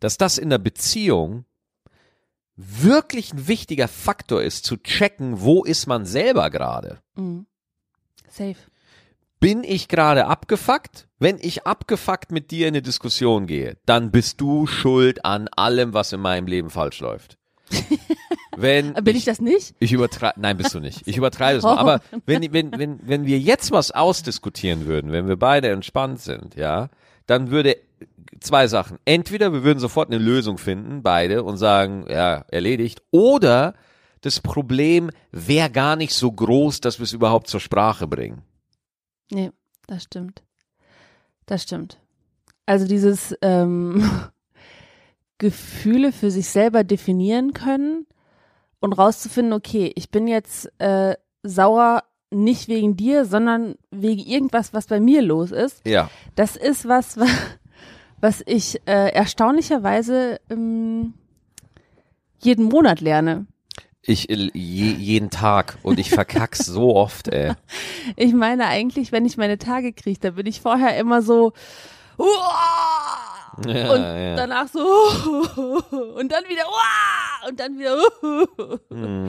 [0.00, 1.44] dass das in der Beziehung
[2.56, 7.00] wirklich ein wichtiger Faktor ist, zu checken, wo ist man selber gerade.
[7.16, 7.46] Mhm.
[8.28, 8.56] Safe.
[9.40, 11.08] Bin ich gerade abgefuckt?
[11.18, 15.92] Wenn ich abgefuckt mit dir in eine Diskussion gehe, dann bist du schuld an allem,
[15.92, 17.38] was in meinem Leben falsch läuft.
[18.56, 19.74] Wenn Äh, Bin ich das nicht?
[19.78, 21.06] ich übertreibe, nein, bist du nicht.
[21.06, 21.76] Ich übertreibe es mal.
[21.78, 26.54] Aber wenn, wenn, wenn, wenn wir jetzt was ausdiskutieren würden, wenn wir beide entspannt sind,
[26.56, 26.88] ja,
[27.26, 27.76] dann würde
[28.40, 28.98] zwei Sachen.
[29.04, 33.02] Entweder wir würden sofort eine Lösung finden, beide, und sagen, ja, erledigt.
[33.10, 33.74] Oder
[34.20, 38.42] das Problem wäre gar nicht so groß, dass wir es überhaupt zur Sprache bringen.
[39.30, 39.50] Nee,
[39.86, 40.42] das stimmt.
[41.46, 41.98] Das stimmt.
[42.66, 44.08] Also dieses ähm,
[45.38, 48.06] Gefühle für sich selber definieren können
[48.84, 54.86] und rauszufinden, okay, ich bin jetzt äh, sauer nicht wegen dir, sondern wegen irgendwas, was
[54.86, 55.80] bei mir los ist.
[55.86, 56.10] Ja.
[56.34, 57.26] Das ist was, wa-
[58.20, 61.14] was ich äh, erstaunlicherweise ähm,
[62.40, 63.46] jeden Monat lerne.
[64.02, 67.52] Ich äh, je, jeden Tag und ich verkack's so oft, ey.
[68.16, 71.52] Ich meine eigentlich, wenn ich meine Tage kriege, da bin ich vorher immer so
[72.18, 72.26] "Uah!"
[73.66, 74.36] Ja, und ja.
[74.36, 74.80] danach so
[76.16, 76.64] und dann wieder
[77.48, 77.96] und dann wieder
[78.90, 79.28] Hm.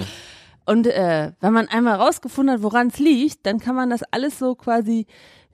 [0.65, 4.39] und äh, wenn man einmal rausgefunden hat, woran es liegt, dann kann man das alles
[4.39, 5.05] so quasi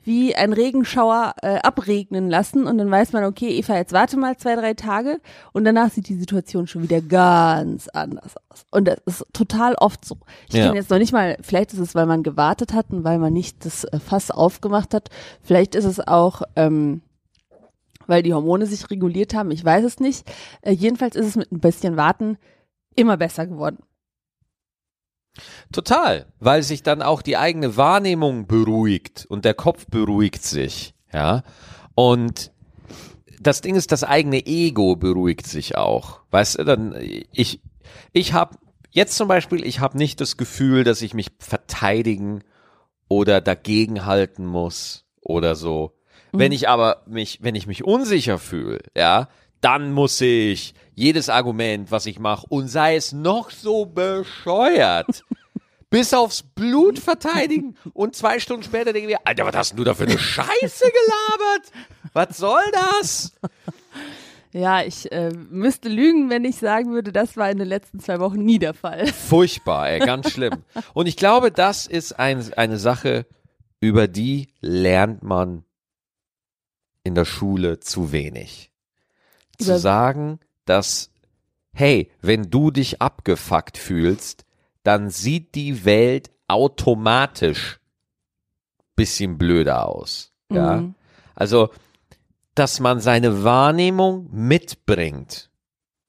[0.03, 4.35] wie ein Regenschauer äh, abregnen lassen und dann weiß man, okay, Eva, jetzt warte mal
[4.35, 5.19] zwei, drei Tage
[5.53, 8.65] und danach sieht die Situation schon wieder ganz anders aus.
[8.71, 10.17] Und das ist total oft so.
[10.49, 10.65] Ich Ja.
[10.65, 13.31] kenne jetzt noch nicht mal, vielleicht ist es, weil man gewartet hat und weil man
[13.31, 15.09] nicht das äh, Fass aufgemacht hat.
[15.43, 17.03] Vielleicht ist es auch, ähm,
[18.11, 19.51] weil die Hormone sich reguliert haben.
[19.51, 20.29] Ich weiß es nicht.
[20.61, 22.37] Äh, jedenfalls ist es mit ein bisschen Warten
[22.93, 23.79] immer besser geworden.
[25.71, 31.43] Total, weil sich dann auch die eigene Wahrnehmung beruhigt und der Kopf beruhigt sich, ja.
[31.95, 32.51] Und
[33.39, 36.19] das Ding ist, das eigene Ego beruhigt sich auch.
[36.31, 36.93] Weißt du, dann
[37.31, 37.61] ich
[38.11, 38.57] ich habe
[38.89, 42.43] jetzt zum Beispiel, ich habe nicht das Gefühl, dass ich mich verteidigen
[43.07, 45.93] oder dagegenhalten muss oder so.
[46.31, 49.27] Wenn ich aber mich, wenn ich mich unsicher fühle, ja,
[49.59, 55.23] dann muss ich jedes Argument, was ich mache, und sei es noch so bescheuert,
[55.89, 59.83] bis aufs Blut verteidigen und zwei Stunden später denken wir, Alter, was hast denn du
[59.83, 61.71] da für eine Scheiße gelabert?
[62.13, 63.33] Was soll das?
[64.53, 68.19] Ja, ich äh, müsste lügen, wenn ich sagen würde, das war in den letzten zwei
[68.19, 69.07] Wochen nie der Fall.
[69.07, 70.63] Furchtbar, ey, ganz schlimm.
[70.93, 73.25] Und ich glaube, das ist ein, eine Sache,
[73.79, 75.63] über die lernt man
[77.03, 78.71] in der Schule zu wenig.
[79.57, 81.11] Zu sagen, dass,
[81.73, 84.45] hey, wenn du dich abgefuckt fühlst,
[84.83, 87.79] dann sieht die Welt automatisch
[88.95, 90.31] bisschen blöder aus.
[90.51, 90.77] Ja.
[90.77, 90.95] Mhm.
[91.35, 91.69] Also,
[92.55, 95.49] dass man seine Wahrnehmung mitbringt.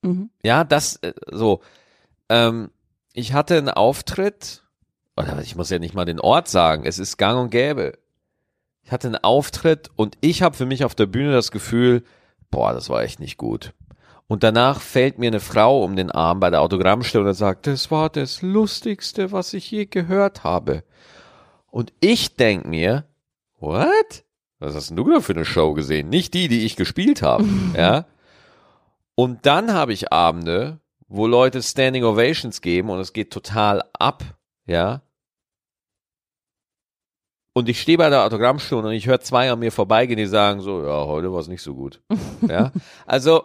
[0.03, 0.31] Mhm.
[0.43, 1.63] Ja, das äh, so.
[2.29, 2.71] Ähm,
[3.15, 4.63] ich hatte einen Auftritt,
[5.17, 7.99] oder ich muss ja nicht mal den Ort sagen, es ist gang und gäbe.
[8.85, 12.03] Ich hatte einen Auftritt und ich habe für mich auf der Bühne das Gefühl,
[12.51, 13.73] boah, das war echt nicht gut.
[14.27, 17.91] Und danach fällt mir eine Frau um den Arm bei der Autogrammstelle und sagt, das
[17.91, 20.85] war das Lustigste, was ich je gehört habe.
[21.71, 23.05] Und ich denk mir,
[23.61, 24.25] what?
[24.59, 26.09] Was hast denn du da für eine Show gesehen?
[26.09, 27.45] Nicht die, die ich gespielt habe,
[27.77, 28.07] ja?
[29.15, 34.25] Und dann habe ich Abende, wo Leute Standing Ovations geben und es geht total ab,
[34.67, 35.03] ja.
[37.55, 40.61] Und ich stehe bei der Autogrammstunde und ich höre zwei an mir vorbeigehen, die sagen
[40.63, 42.01] so, ja, heute war es nicht so gut.
[42.49, 42.73] ja.
[43.07, 43.45] Also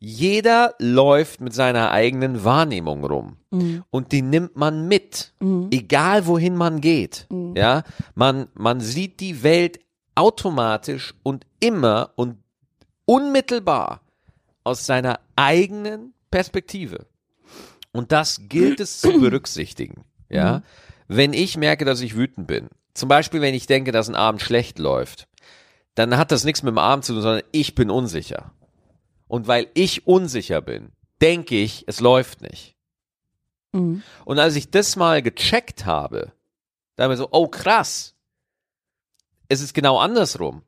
[0.00, 3.84] jeder läuft mit seiner eigenen Wahrnehmung rum Mhm.
[3.90, 5.68] und die nimmt man mit, Mhm.
[5.70, 7.26] egal wohin man geht.
[7.30, 7.54] Mhm.
[7.56, 7.84] Ja,
[8.16, 9.78] man man sieht die Welt
[10.16, 12.38] automatisch und immer und
[13.06, 14.00] unmittelbar
[14.64, 17.06] aus seiner eigenen Perspektive.
[17.92, 20.04] Und das gilt es zu berücksichtigen.
[20.28, 20.62] Ja,
[21.06, 24.40] wenn ich merke, dass ich wütend bin, zum Beispiel, wenn ich denke, dass ein Abend
[24.40, 25.28] schlecht läuft,
[25.94, 28.52] dann hat das nichts mit dem Abend zu tun, sondern ich bin unsicher.
[29.26, 32.76] Und weil ich unsicher bin, denke ich, es läuft nicht.
[33.72, 34.02] Mhm.
[34.24, 36.32] Und als ich das mal gecheckt habe,
[36.96, 38.14] da habe ich so, oh krass,
[39.48, 40.62] es ist genau andersrum.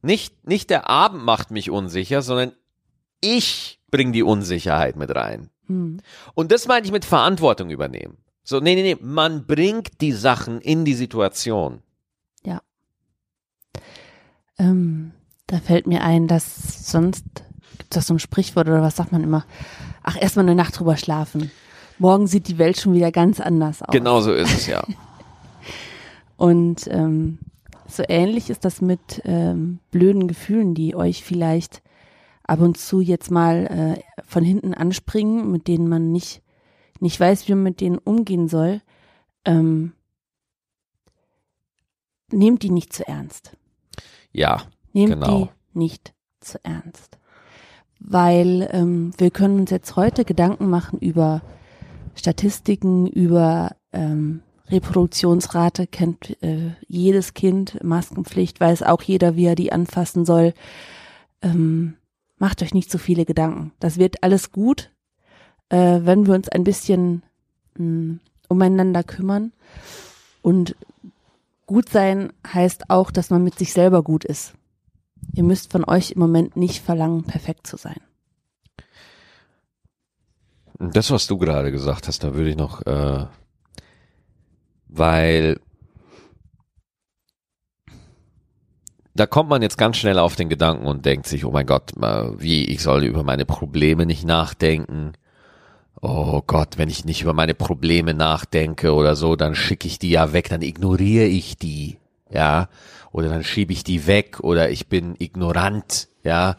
[0.00, 2.52] Nicht, nicht der Abend macht mich unsicher, sondern
[3.20, 5.50] ich bringe die Unsicherheit mit rein.
[5.68, 6.00] Mhm.
[6.34, 8.16] Und das meine ich mit Verantwortung übernehmen.
[8.44, 11.82] So, nee, nee, nee, man bringt die Sachen in die Situation.
[14.62, 15.12] Ähm,
[15.46, 17.24] da fällt mir ein, dass sonst
[17.78, 19.44] gibt es so ein Sprichwort oder was sagt man immer?
[20.02, 21.50] Ach, erstmal eine Nacht drüber schlafen.
[21.98, 23.92] Morgen sieht die Welt schon wieder ganz anders aus.
[23.92, 24.84] Genau so ist es ja.
[26.36, 27.38] Und ähm,
[27.86, 31.82] so ähnlich ist das mit ähm, blöden Gefühlen, die euch vielleicht
[32.44, 33.66] ab und zu jetzt mal
[33.98, 36.41] äh, von hinten anspringen, mit denen man nicht,
[37.02, 38.80] nicht weiß, wie man mit denen umgehen soll.
[39.44, 39.92] Ähm,
[42.30, 43.56] nehmt die nicht zu ernst.
[44.32, 44.62] Ja,
[44.92, 45.44] Nehmt Genau.
[45.74, 47.18] die nicht zu ernst.
[47.98, 51.42] Weil ähm, wir können uns jetzt heute Gedanken machen über
[52.14, 59.72] Statistiken, über ähm, Reproduktionsrate, kennt äh, jedes Kind, Maskenpflicht, weiß auch jeder, wie er die
[59.72, 60.54] anfassen soll.
[61.42, 61.94] Ähm,
[62.38, 63.72] macht euch nicht so viele Gedanken.
[63.80, 64.91] Das wird alles gut,
[65.72, 67.22] äh, wenn wir uns ein bisschen
[67.76, 69.52] mh, umeinander kümmern.
[70.42, 70.76] Und
[71.66, 74.52] gut sein heißt auch, dass man mit sich selber gut ist.
[75.32, 78.00] Ihr müsst von euch im Moment nicht verlangen, perfekt zu sein.
[80.78, 83.26] Das, was du gerade gesagt hast, da würde ich noch, äh,
[84.88, 85.60] weil
[89.14, 91.96] da kommt man jetzt ganz schnell auf den Gedanken und denkt sich, oh mein Gott,
[91.96, 95.12] äh, wie, ich soll über meine Probleme nicht nachdenken.
[96.00, 100.10] Oh Gott, wenn ich nicht über meine Probleme nachdenke oder so, dann schicke ich die
[100.10, 101.98] ja weg, dann ignoriere ich die,
[102.30, 102.68] ja,
[103.12, 106.56] oder dann schiebe ich die weg oder ich bin ignorant, ja,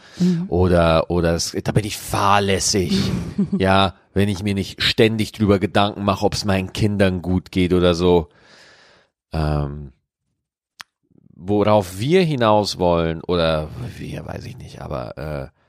[0.47, 2.97] oder oder es, da bin ich fahrlässig,
[3.57, 7.73] ja, wenn ich mir nicht ständig drüber Gedanken mache, ob es meinen Kindern gut geht
[7.73, 8.29] oder so.
[9.33, 9.91] Ähm,
[11.35, 13.67] worauf wir hinaus wollen oder
[13.97, 15.62] wir, weiß ich nicht, aber äh,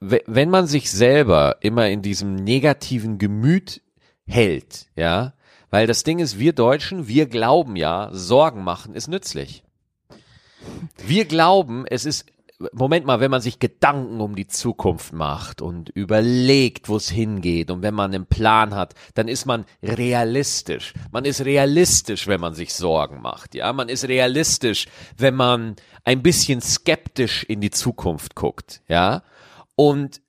[0.00, 3.82] wenn man sich selber immer in diesem negativen Gemüt
[4.26, 5.34] hält, ja,
[5.70, 9.62] weil das Ding ist, wir Deutschen, wir glauben ja, Sorgen machen ist nützlich.
[11.06, 12.26] Wir glauben, es ist,
[12.72, 17.70] Moment mal, wenn man sich Gedanken um die Zukunft macht und überlegt, wo es hingeht
[17.70, 20.92] und wenn man einen Plan hat, dann ist man realistisch.
[21.10, 23.72] Man ist realistisch, wenn man sich Sorgen macht, ja.
[23.72, 24.86] Man ist realistisch,
[25.16, 29.22] wenn man ein bisschen skeptisch in die Zukunft guckt, ja.
[29.80, 30.20] Und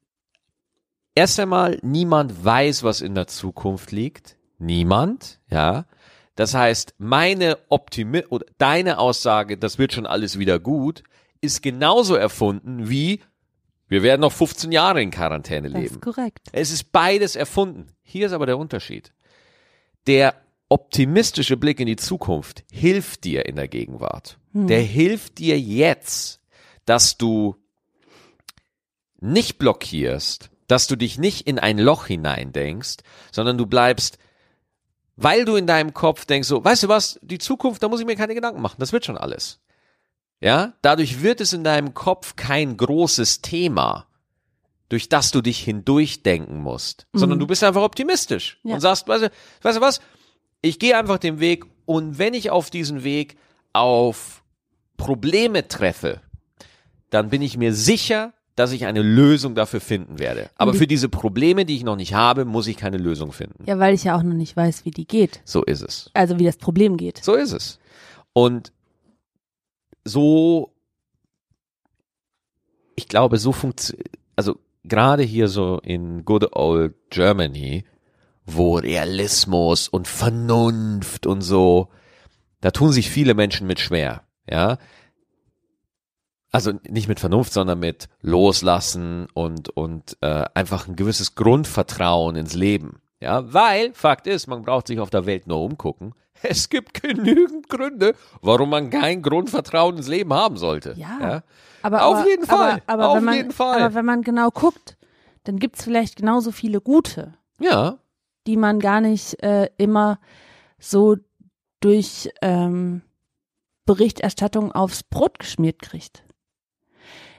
[1.13, 4.37] erst einmal, niemand weiß, was in der Zukunft liegt.
[4.59, 5.87] Niemand, ja.
[6.35, 11.03] Das heißt, meine Optimi oder deine Aussage, das wird schon alles wieder gut,
[11.41, 13.19] ist genauso erfunden wie
[13.89, 15.95] Wir werden noch 15 Jahre in Quarantäne Das leben.
[15.95, 16.47] ist korrekt.
[16.53, 17.87] Es ist beides erfunden.
[18.03, 19.11] Hier ist aber der Unterschied.
[20.07, 20.33] Der
[20.69, 24.37] optimistische Blick in die Zukunft hilft dir in der Gegenwart.
[24.53, 26.39] Der hilft dir jetzt,
[26.85, 27.57] dass du
[29.21, 32.97] nicht blockierst, dass du dich nicht in ein Loch hineindenkst,
[33.31, 34.17] sondern du bleibst,
[35.15, 38.05] weil du in deinem Kopf denkst, so, weißt du was, die Zukunft, da muss ich
[38.05, 39.59] mir keine Gedanken machen, das wird schon alles.
[40.39, 44.07] Ja, dadurch wird es in deinem Kopf kein großes Thema,
[44.89, 48.73] durch das du dich hindurchdenken musst, sondern du bist einfach optimistisch Ja.
[48.75, 49.31] und sagst, weißt du,
[49.61, 50.01] weißt du was,
[50.61, 53.37] ich gehe einfach den Weg und wenn ich auf diesen Weg
[53.73, 54.43] auf
[54.97, 56.21] Probleme treffe,
[57.09, 60.49] dann bin ich mir sicher, dass ich eine Lösung dafür finden werde.
[60.55, 63.63] Aber die- für diese Probleme, die ich noch nicht habe, muss ich keine Lösung finden.
[63.65, 65.41] Ja, weil ich ja auch noch nicht weiß, wie die geht.
[65.45, 66.09] So ist es.
[66.13, 67.23] Also wie das Problem geht.
[67.23, 67.79] So ist es.
[68.33, 68.71] Und
[70.05, 70.73] so,
[72.95, 77.85] ich glaube, so funktioniert, also gerade hier so in good old Germany,
[78.45, 81.89] wo Realismus und Vernunft und so,
[82.59, 84.77] da tun sich viele Menschen mit schwer, ja.
[86.51, 92.53] Also nicht mit Vernunft, sondern mit Loslassen und, und äh, einfach ein gewisses Grundvertrauen ins
[92.53, 93.01] Leben.
[93.21, 96.13] Ja, weil Fakt ist, man braucht sich auf der Welt nur umgucken.
[96.43, 100.95] Es gibt genügend Gründe, warum man kein Grundvertrauen ins Leben haben sollte.
[100.97, 101.43] Ja.
[101.83, 102.81] Aber, Auf aber, jeden Fall.
[102.87, 103.79] Aber, aber Auf wenn man, jeden Fall.
[103.79, 104.97] Aber wenn man genau guckt,
[105.43, 107.99] dann gibt's vielleicht genauso viele gute, Ja,
[108.47, 110.19] die man gar nicht äh, immer
[110.79, 111.15] so
[111.79, 113.03] durch ähm,
[113.85, 116.23] Berichterstattung aufs Brot geschmiert kriegt.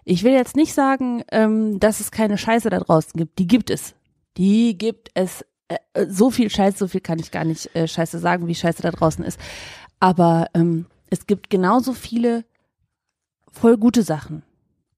[0.04, 3.38] Ich will jetzt nicht sagen, ähm, dass es keine Scheiße da draußen gibt.
[3.38, 3.94] Die gibt es.
[4.36, 5.44] Die gibt es.
[5.68, 8.54] Äh, äh, so viel Scheiße, so viel kann ich gar nicht äh, Scheiße sagen, wie
[8.54, 9.38] Scheiße da draußen ist.
[10.00, 12.44] Aber ähm, es gibt genauso viele
[13.50, 14.42] voll gute Sachen.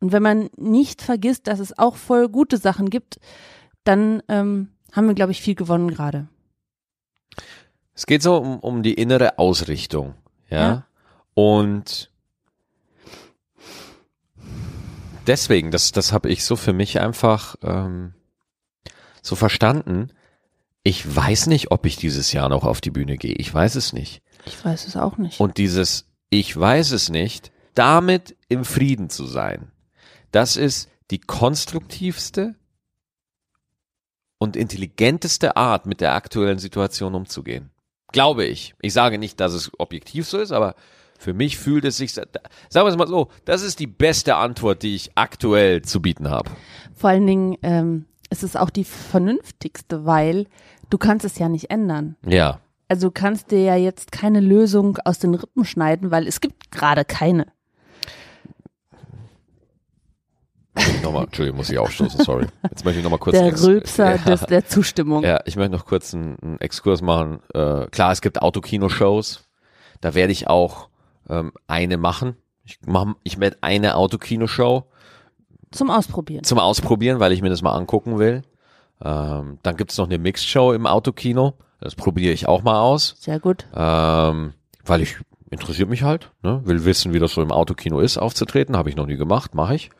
[0.00, 3.18] Und wenn man nicht vergisst, dass es auch voll gute Sachen gibt,
[3.84, 6.28] dann ähm, haben wir, glaube ich, viel gewonnen gerade.
[7.94, 10.14] es geht so um, um die innere Ausrichtung.
[10.48, 10.58] Ja.
[10.58, 10.86] Ja.
[11.34, 12.10] Und
[15.26, 18.14] deswegen, das, das habe ich so für mich einfach ähm,
[19.22, 20.10] so verstanden.
[20.82, 23.34] Ich weiß nicht, ob ich dieses Jahr noch auf die Bühne gehe.
[23.34, 24.22] Ich weiß es nicht.
[24.44, 25.40] Ich weiß es auch nicht.
[25.40, 29.72] Und dieses Ich weiß es nicht, damit im Frieden zu sein,
[30.30, 32.54] das ist die konstruktivste
[34.38, 37.70] und intelligenteste Art, mit der aktuellen Situation umzugehen.
[38.12, 38.74] Glaube ich.
[38.80, 40.74] Ich sage nicht, dass es objektiv so ist, aber
[41.24, 42.28] für mich fühlt es sich, sagen
[42.70, 46.50] wir es mal so, das ist die beste Antwort, die ich aktuell zu bieten habe.
[46.94, 50.46] Vor allen Dingen ähm, ist es auch die vernünftigste, weil
[50.90, 52.16] du kannst es ja nicht ändern.
[52.26, 52.60] Ja.
[52.88, 56.70] Also du kannst dir ja jetzt keine Lösung aus den Rippen schneiden, weil es gibt
[56.70, 57.46] gerade keine.
[61.02, 62.48] Nochmal, Entschuldigung, muss ich aufstoßen, sorry.
[62.64, 63.38] Jetzt möchte ich nochmal kurz.
[63.38, 64.18] Der ex- Rülpser ja.
[64.18, 65.22] des, der Zustimmung.
[65.22, 67.40] Ja, ich möchte noch kurz einen, einen Exkurs machen.
[67.54, 69.48] Äh, klar, es gibt Autokino-Shows.
[70.02, 70.90] Da werde ich auch
[71.28, 72.36] ähm, eine machen.
[72.64, 74.84] Ich, mach, ich werde eine Autokino-Show
[75.70, 76.44] Zum Ausprobieren.
[76.44, 78.42] zum Ausprobieren, weil ich mir das mal angucken will.
[79.02, 81.54] Ähm, dann gibt's noch eine Mixed-Show im Autokino.
[81.80, 83.16] Das probiere ich auch mal aus.
[83.18, 83.66] Sehr gut.
[83.74, 85.16] Ähm, weil ich
[85.50, 86.62] interessiert mich halt, ne?
[86.64, 88.76] will wissen, wie das so im Autokino ist, aufzutreten.
[88.76, 89.90] Habe ich noch nie gemacht, mache ich.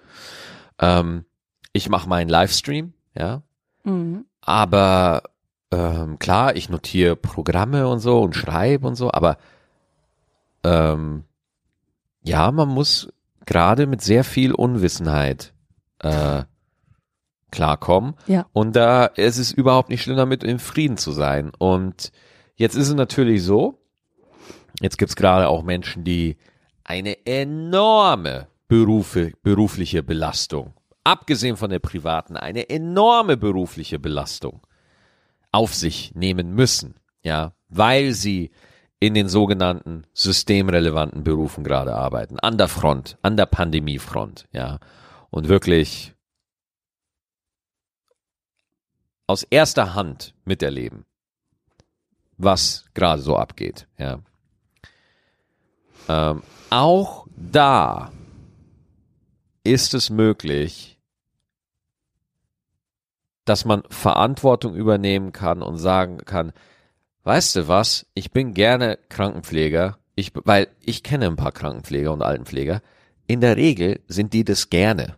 [0.78, 1.24] Ähm,
[1.72, 3.42] ich mache meinen Livestream, ja.
[3.84, 4.24] Mhm.
[4.40, 5.22] Aber
[5.70, 9.36] ähm, klar, ich notiere Programme und so und schreibe und so, aber
[10.64, 11.24] ähm,
[12.22, 13.12] ja, man muss
[13.46, 15.52] gerade mit sehr viel Unwissenheit
[16.00, 16.44] äh,
[17.50, 18.14] klarkommen.
[18.26, 18.46] Ja.
[18.52, 21.52] Und da ist es überhaupt nicht schlimm, damit im Frieden zu sein.
[21.56, 22.10] Und
[22.56, 23.78] jetzt ist es natürlich so,
[24.80, 26.36] jetzt gibt's gerade auch Menschen, die
[26.82, 30.74] eine enorme Berufe, berufliche Belastung,
[31.04, 34.66] abgesehen von der privaten, eine enorme berufliche Belastung
[35.52, 38.50] auf sich nehmen müssen, ja, weil sie
[39.04, 44.78] in den sogenannten systemrelevanten Berufen gerade arbeiten, an der Front, an der Pandemiefront, ja,
[45.30, 46.14] und wirklich
[49.26, 51.04] aus erster Hand miterleben,
[52.38, 54.20] was gerade so abgeht, ja.
[56.08, 58.10] Ähm, auch da
[59.64, 60.98] ist es möglich,
[63.44, 66.54] dass man Verantwortung übernehmen kann und sagen kann,
[67.24, 72.22] weißt du was, ich bin gerne Krankenpfleger, ich, weil ich kenne ein paar Krankenpfleger und
[72.22, 72.82] Altenpfleger.
[73.26, 75.16] In der Regel sind die das gerne.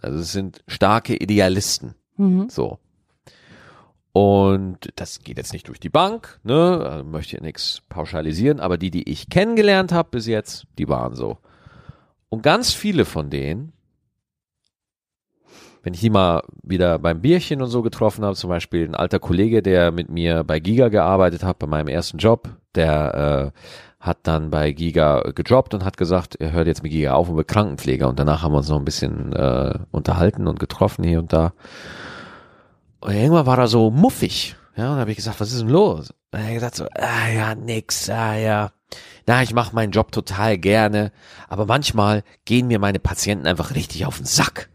[0.00, 1.94] Also es sind starke Idealisten.
[2.16, 2.48] Mhm.
[2.48, 2.78] So.
[4.12, 6.84] Und das geht jetzt nicht durch die Bank, ne?
[6.84, 11.14] Also möchte ja nichts pauschalisieren, aber die, die ich kennengelernt habe bis jetzt, die waren
[11.14, 11.38] so.
[12.28, 13.72] Und ganz viele von denen
[15.82, 19.18] wenn ich die mal wieder beim Bierchen und so getroffen habe, zum Beispiel ein alter
[19.18, 23.60] Kollege, der mit mir bei Giga gearbeitet hat, bei meinem ersten Job, der äh,
[24.00, 27.36] hat dann bei Giga gedroppt und hat gesagt, er hört jetzt mit Giga auf und
[27.36, 28.08] wird Krankenpfleger.
[28.08, 31.52] Und danach haben wir uns noch ein bisschen äh, unterhalten und getroffen hier und da.
[33.00, 34.56] Und irgendwann war er so muffig.
[34.76, 36.10] Ja, und habe ich gesagt, was ist denn los?
[36.32, 38.70] Und er hat gesagt so, ah ja, nix, ah ja.
[39.26, 41.12] Na, ich mache meinen Job total gerne,
[41.48, 44.70] aber manchmal gehen mir meine Patienten einfach richtig auf den Sack.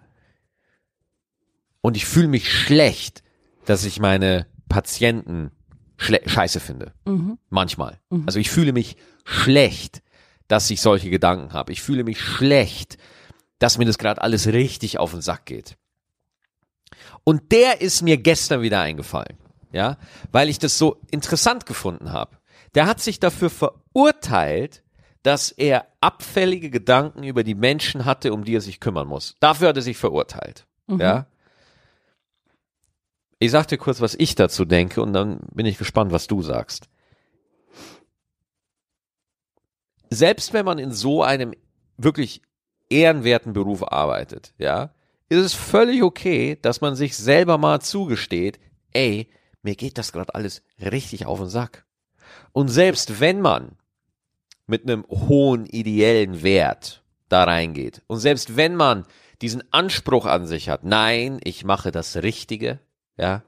[1.86, 3.22] Und ich fühle mich schlecht,
[3.66, 5.52] dass ich meine Patienten
[6.00, 6.94] scheiße finde.
[7.06, 7.38] Mhm.
[7.52, 8.00] Manchmal.
[8.10, 8.24] Mhm.
[8.26, 10.02] Also ich fühle mich schlecht,
[10.48, 11.72] dass ich solche Gedanken habe.
[11.72, 12.98] Ich fühle mich schlecht,
[13.60, 15.78] dass mir das gerade alles richtig auf den Sack geht.
[17.24, 19.38] Und der ist mir gestern wieder eingefallen,
[19.72, 19.98] ja,
[20.32, 22.40] weil ich das so interessant gefunden habe.
[22.74, 24.82] Der hat sich dafür verurteilt,
[25.22, 29.36] dass er abfällige Gedanken über die Menschen hatte, um die er sich kümmern muss.
[29.40, 31.00] Dafür hat er sich verurteilt, mhm.
[31.00, 31.28] ja.
[33.46, 36.42] Ich sag dir kurz, was ich dazu denke und dann bin ich gespannt, was du
[36.42, 36.90] sagst.
[40.10, 41.54] Selbst wenn man in so einem
[41.96, 42.42] wirklich
[42.90, 44.96] ehrenwerten Beruf arbeitet, ja,
[45.30, 48.60] ist es völlig okay, dass man sich selber mal zugesteht,
[48.94, 49.30] ey,
[49.62, 51.86] mir geht das gerade alles richtig auf den Sack.
[52.52, 53.78] Und selbst wenn man
[54.66, 59.06] mit einem hohen ideellen Wert da reingeht und selbst wenn man
[59.44, 62.80] diesen Anspruch an sich hat, nein, ich mache das Richtige,
[63.18, 63.44] ja,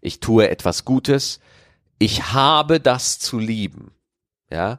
[0.00, 1.40] ich tue etwas Gutes,
[1.98, 3.92] ich habe das zu lieben,
[4.50, 4.78] ja,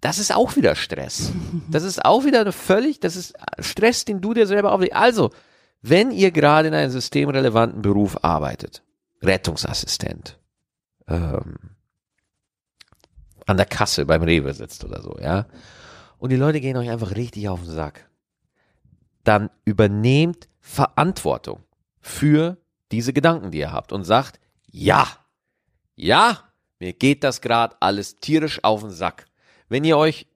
[0.00, 1.32] das ist auch wieder Stress.
[1.70, 4.96] Das ist auch wieder eine völlig, das ist Stress, den du dir selber auflegst.
[4.96, 5.30] Also,
[5.82, 8.82] wenn ihr gerade in einem systemrelevanten Beruf arbeitet,
[9.22, 10.38] Rettungsassistent,
[11.06, 11.76] ähm,
[13.46, 15.46] an der Kasse beim Rewe sitzt oder so, ja,
[16.18, 18.08] und die Leute gehen euch einfach richtig auf den Sack,
[19.22, 21.62] dann übernehmt Verantwortung
[22.00, 22.56] für
[22.92, 25.06] diese Gedanken, die ihr habt und sagt, ja,
[25.94, 29.26] ja, mir geht das gerade alles tierisch auf den Sack.
[29.68, 30.26] Wenn ihr euch,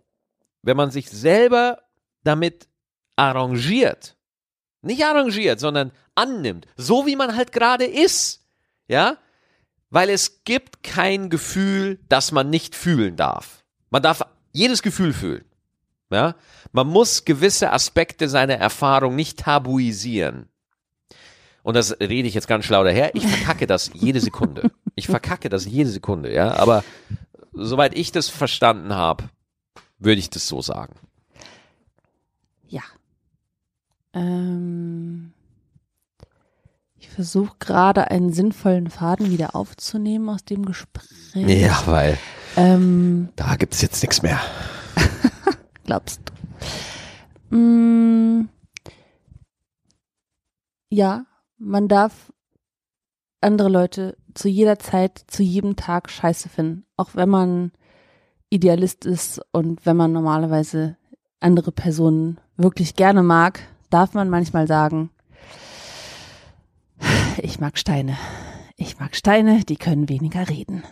[0.62, 1.82] wenn man sich selber
[2.22, 2.68] damit
[3.16, 4.16] arrangiert,
[4.82, 8.46] nicht arrangiert, sondern annimmt, so wie man halt gerade ist.
[8.86, 9.16] Ja?
[9.90, 13.64] Weil es gibt kein Gefühl, das man nicht fühlen darf.
[13.90, 15.44] Man darf jedes Gefühl fühlen.
[16.10, 16.34] Ja?
[16.72, 20.48] Man muss gewisse Aspekte seiner Erfahrung nicht tabuisieren.
[21.64, 23.12] Und das rede ich jetzt ganz schlau daher.
[23.16, 24.70] Ich verkacke das jede Sekunde.
[24.94, 26.54] Ich verkacke das jede Sekunde, ja.
[26.54, 26.84] Aber
[27.52, 29.24] soweit ich das verstanden habe,
[29.98, 30.94] würde ich das so sagen.
[32.68, 32.82] Ja,
[34.14, 35.32] ähm,
[36.96, 41.06] ich versuche gerade einen sinnvollen Faden wieder aufzunehmen aus dem Gespräch.
[41.34, 42.16] Ja, weil
[42.56, 44.40] ähm, da gibt es jetzt nichts mehr.
[45.84, 46.20] glaubst
[47.50, 47.56] du?
[47.56, 48.48] Mm,
[50.88, 51.26] ja,
[51.58, 52.32] man darf
[53.40, 56.84] andere Leute zu jeder Zeit, zu jedem Tag scheiße finden.
[56.96, 57.72] Auch wenn man
[58.50, 60.96] Idealist ist und wenn man normalerweise
[61.40, 65.10] andere Personen wirklich gerne mag, darf man manchmal sagen,
[67.38, 68.16] ich mag Steine.
[68.76, 70.82] Ich mag Steine, die können weniger reden.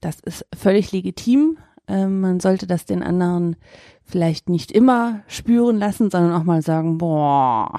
[0.00, 1.58] Das ist völlig legitim.
[1.88, 3.56] Ähm, man sollte das den anderen
[4.02, 7.78] vielleicht nicht immer spüren lassen, sondern auch mal sagen, boah,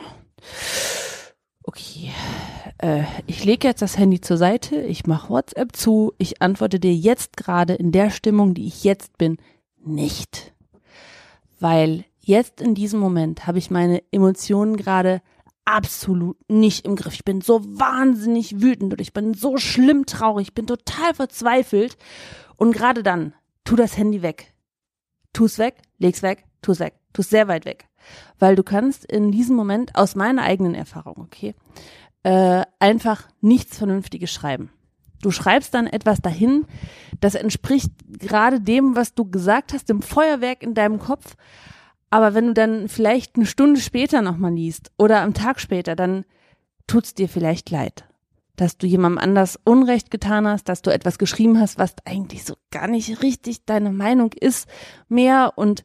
[1.78, 2.12] okay,
[2.80, 6.94] äh, ich lege jetzt das Handy zur Seite, ich mache WhatsApp zu, ich antworte dir
[6.94, 9.38] jetzt gerade in der Stimmung, die ich jetzt bin,
[9.84, 10.54] nicht.
[11.60, 15.22] Weil jetzt in diesem Moment habe ich meine Emotionen gerade
[15.66, 17.14] absolut nicht im Griff.
[17.14, 21.98] Ich bin so wahnsinnig wütend und ich bin so schlimm traurig, ich bin total verzweifelt.
[22.56, 24.54] Und gerade dann, tu das Handy weg.
[25.34, 27.88] Tu es weg, leg's weg, tu es weg, tu es sehr weit weg.
[28.40, 31.56] Weil du kannst in diesem Moment aus meiner eigenen Erfahrung, okay,
[32.24, 34.72] äh, einfach nichts Vernünftiges schreiben.
[35.22, 36.66] Du schreibst dann etwas dahin,
[37.20, 41.36] das entspricht gerade dem, was du gesagt hast, dem Feuerwerk in deinem Kopf,
[42.10, 46.26] aber wenn du dann vielleicht eine Stunde später nochmal liest oder am Tag später, dann
[46.86, 48.06] tut's dir vielleicht leid,
[48.56, 52.56] dass du jemandem anders Unrecht getan hast, dass du etwas geschrieben hast, was eigentlich so
[52.72, 54.70] gar nicht richtig deine Meinung ist
[55.10, 55.84] mehr und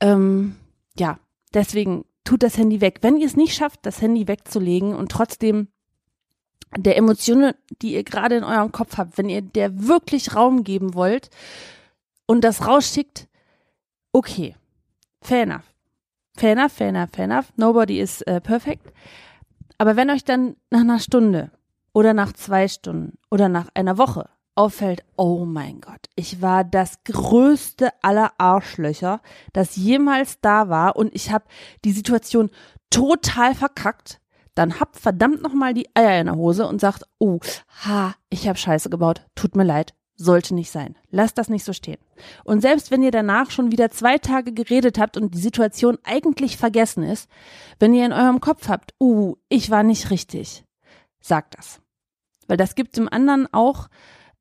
[0.00, 0.56] ähm,
[0.98, 1.18] ja,
[1.54, 2.98] deswegen tut das Handy weg.
[3.02, 5.68] Wenn ihr es nicht schafft, das Handy wegzulegen und trotzdem
[6.76, 10.94] der Emotionen, die ihr gerade in eurem Kopf habt, wenn ihr der wirklich Raum geben
[10.94, 11.30] wollt
[12.26, 13.28] und das rausschickt,
[14.12, 14.56] okay,
[15.20, 15.74] fair enough.
[16.36, 17.52] Fair enough, fair enough, fair enough.
[17.56, 18.92] Nobody is uh, perfect.
[19.78, 21.52] Aber wenn euch dann nach einer Stunde
[21.92, 27.02] oder nach zwei Stunden oder nach einer Woche auffällt, oh mein Gott, ich war das
[27.04, 29.20] größte aller Arschlöcher,
[29.52, 31.44] das jemals da war und ich habe
[31.84, 32.50] die Situation
[32.90, 34.20] total verkackt,
[34.54, 37.40] dann habt verdammt nochmal die Eier in der Hose und sagt, oh,
[37.84, 40.96] ha, ich habe Scheiße gebaut, tut mir leid, sollte nicht sein.
[41.10, 41.98] Lasst das nicht so stehen.
[42.44, 46.56] Und selbst wenn ihr danach schon wieder zwei Tage geredet habt und die Situation eigentlich
[46.56, 47.28] vergessen ist,
[47.80, 50.64] wenn ihr in eurem Kopf habt, uh, ich war nicht richtig,
[51.20, 51.80] sagt das.
[52.46, 53.88] Weil das gibt dem anderen auch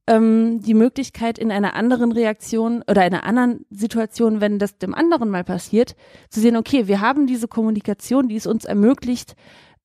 [0.07, 5.29] ähm, die Möglichkeit, in einer anderen Reaktion oder einer anderen Situation, wenn das dem anderen
[5.29, 5.95] mal passiert,
[6.29, 9.35] zu sehen, okay, wir haben diese Kommunikation, die es uns ermöglicht,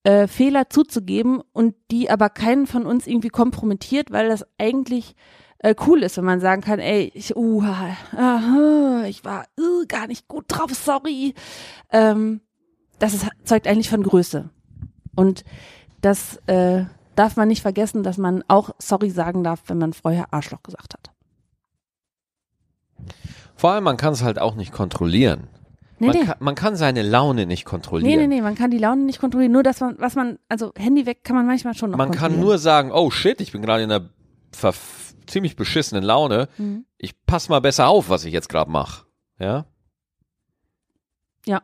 [0.04, 5.14] äh, Fehler zuzugeben und die aber keinen von uns irgendwie kompromittiert, weil das eigentlich
[5.58, 10.06] äh, cool ist, wenn man sagen kann, ey, ich, uh, aha, ich war uh, gar
[10.06, 11.34] nicht gut drauf, sorry.
[11.90, 12.40] Ähm,
[12.98, 14.50] das ist, zeugt eigentlich von Größe.
[15.16, 15.44] Und
[16.00, 16.84] das äh,
[17.18, 20.94] darf man nicht vergessen, dass man auch sorry sagen darf, wenn man vorher Arschloch gesagt
[20.94, 21.10] hat.
[23.56, 25.48] Vor allem, man kann es halt auch nicht kontrollieren.
[25.98, 26.24] Nee, man, nee.
[26.24, 28.20] Kann, man kann seine Laune nicht Nee, kontrollieren.
[28.20, 29.50] nee, nee, man kann die Laune nicht kontrollieren.
[29.52, 32.38] Nur, dass man, was man, also Handy weg kann man manchmal schon noch Man kann
[32.38, 34.08] nur sagen, oh shit, ich bin gerade in einer
[35.26, 36.48] ziemlich beschissenen Laune.
[36.56, 36.86] Mhm.
[36.98, 39.06] Ich pass mal besser auf, was ich jetzt gerade mache.
[39.40, 39.66] Ja?
[41.44, 41.62] Ja.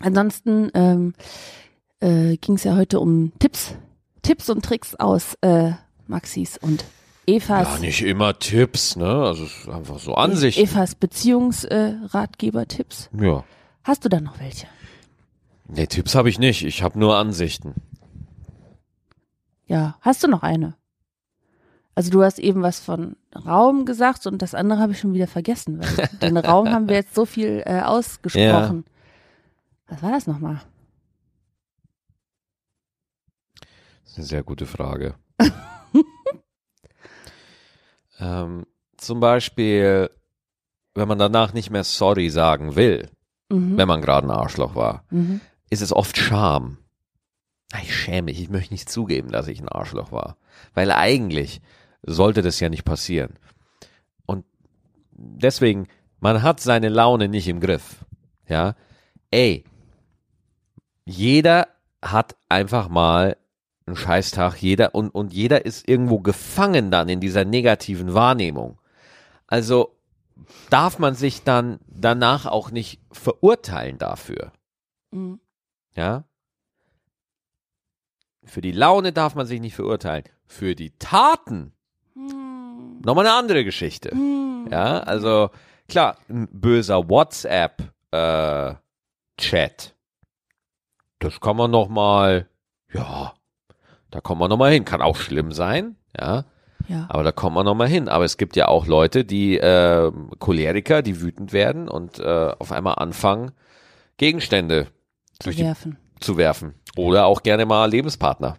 [0.00, 1.14] Ansonsten ähm,
[2.02, 3.74] äh, ging es ja heute um Tipps,
[4.22, 5.70] Tipps und Tricks aus äh,
[6.06, 6.84] Maxis und
[7.26, 9.06] Evas, Ja, nicht immer Tipps, ne?
[9.06, 10.60] Also einfach so Ansichten.
[10.62, 13.08] Evas Beziehungsratgeber-Tipps.
[13.18, 13.44] Ja.
[13.84, 14.66] Hast du da noch welche?
[15.68, 16.64] Nee, Tipps habe ich nicht.
[16.64, 17.74] Ich habe nur Ansichten.
[19.66, 20.74] Ja, hast du noch eine?
[21.94, 25.26] Also du hast eben was von Raum gesagt und das andere habe ich schon wieder
[25.28, 28.84] vergessen, weil den Raum haben wir jetzt so viel äh, ausgesprochen.
[29.86, 30.60] Was war das nochmal?
[33.60, 33.68] Das
[34.01, 35.14] ist eine sehr gute Frage.
[38.20, 40.10] ähm, zum Beispiel,
[40.94, 43.08] wenn man danach nicht mehr sorry sagen will,
[43.50, 43.76] Mhm.
[43.76, 45.40] wenn man gerade ein Arschloch war, Mhm.
[45.70, 46.78] ist es oft Scham.
[47.72, 50.36] Ah, Ich schäme mich, ich möchte nicht zugeben, dass ich ein Arschloch war.
[50.74, 51.60] Weil eigentlich
[52.02, 53.34] sollte das ja nicht passieren.
[54.26, 54.44] Und
[55.12, 55.88] deswegen,
[56.20, 58.04] man hat seine Laune nicht im Griff.
[58.46, 58.74] Ja,
[59.30, 59.64] ey,
[61.06, 61.68] jeder
[62.02, 63.36] hat einfach mal
[63.86, 68.80] einen Scheißtag, jeder, und, und jeder ist irgendwo gefangen dann in dieser negativen Wahrnehmung.
[69.46, 69.96] Also
[70.70, 74.52] darf man sich dann danach auch nicht verurteilen dafür.
[75.10, 75.40] Mhm.
[75.96, 76.24] Ja.
[78.44, 80.24] Für die Laune darf man sich nicht verurteilen.
[80.46, 81.72] Für die Taten
[82.14, 83.00] Mhm.
[83.04, 84.14] nochmal eine andere Geschichte.
[84.14, 84.68] Mhm.
[84.70, 85.50] Ja, also
[85.88, 88.74] klar, ein böser WhatsApp äh,
[89.38, 89.96] Chat.
[91.18, 92.48] Das kann man noch mal,
[92.92, 93.32] ja,
[94.12, 94.84] da kommt man noch mal hin.
[94.84, 96.44] Kann auch schlimm sein, ja,
[96.86, 97.06] Ja.
[97.08, 98.08] aber da kommt man noch mal hin.
[98.08, 102.70] Aber es gibt ja auch Leute, die äh, Choleriker, die wütend werden und äh, auf
[102.70, 103.50] einmal anfangen,
[104.18, 104.86] Gegenstände
[105.40, 105.96] Zu werfen.
[106.20, 106.74] zu werfen.
[106.96, 108.58] Oder auch gerne mal Lebenspartner.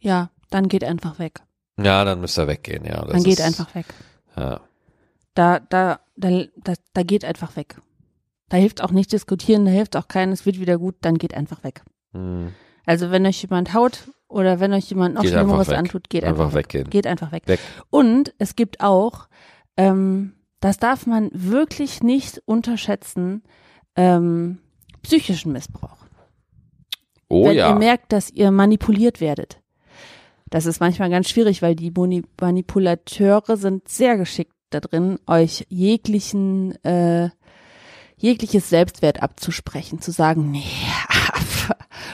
[0.00, 1.40] Ja, dann geht einfach weg.
[1.78, 3.04] Ja, dann müsst ihr weggehen, ja.
[3.06, 3.86] Dann geht ist, einfach weg.
[4.36, 4.60] Ja.
[5.34, 7.76] Da, da, da, da, da geht einfach weg.
[8.48, 11.34] Da hilft auch nicht diskutieren, da hilft auch kein, es wird wieder gut, dann geht
[11.34, 11.82] einfach weg.
[12.12, 12.52] Hm.
[12.84, 15.76] Also wenn euch jemand haut oder wenn euch jemand noch Geht Schlimmeres weg.
[15.78, 16.66] antut, geht Einfach einfach, weg.
[16.68, 16.90] weggehen.
[16.90, 17.42] Geht einfach weg.
[17.46, 17.60] Weg.
[17.90, 19.28] Und es gibt auch,
[19.76, 23.42] ähm, das darf man wirklich nicht unterschätzen,
[23.96, 24.58] ähm,
[25.02, 25.96] psychischen Missbrauch.
[27.28, 27.70] Oh wenn ja.
[27.70, 29.60] ihr merkt, dass ihr manipuliert werdet.
[30.48, 35.66] Das ist manchmal ganz schwierig, weil die Moni- Manipulateure sind sehr geschickt da drin, euch
[35.68, 37.30] jeglichen, äh,
[38.16, 40.62] jegliches Selbstwert abzusprechen, zu sagen, nee,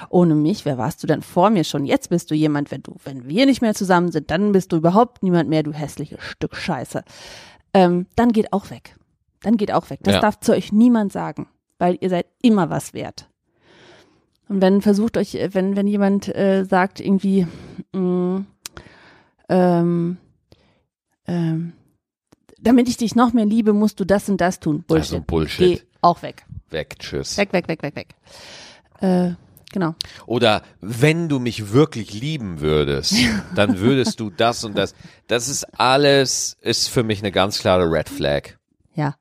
[0.09, 1.84] ohne mich, wer warst du denn vor mir schon?
[1.84, 4.76] Jetzt bist du jemand, wenn du, wenn wir nicht mehr zusammen sind, dann bist du
[4.76, 7.03] überhaupt niemand mehr, du hässliches Stück Scheiße.
[7.74, 8.97] Ähm, dann geht auch weg.
[9.42, 10.01] Dann geht auch weg.
[10.03, 10.20] Das Ja.
[10.20, 13.28] darf zu euch niemand sagen, weil ihr seid immer was wert.
[14.49, 17.47] Und wenn versucht euch, wenn, wenn jemand äh, sagt irgendwie,
[17.92, 18.44] mh,
[19.49, 20.16] ähm,
[21.26, 21.72] ähm,
[22.59, 24.84] damit ich dich noch mehr liebe, musst du das und das tun.
[24.86, 25.12] Bullshit.
[25.14, 25.80] Also Bullshit.
[25.80, 26.47] Geh auch weg.
[26.70, 27.36] Weg, tschüss.
[27.38, 28.14] Weg, weg, weg, weg, weg.
[29.01, 29.34] Äh,
[29.76, 29.94] genau.
[30.24, 33.14] Oder wenn du mich wirklich lieben würdest,
[33.54, 34.94] dann würdest du das und das.
[35.26, 38.56] Das ist alles, ist für mich eine ganz klare Red Flag.
[38.94, 39.16] Ja.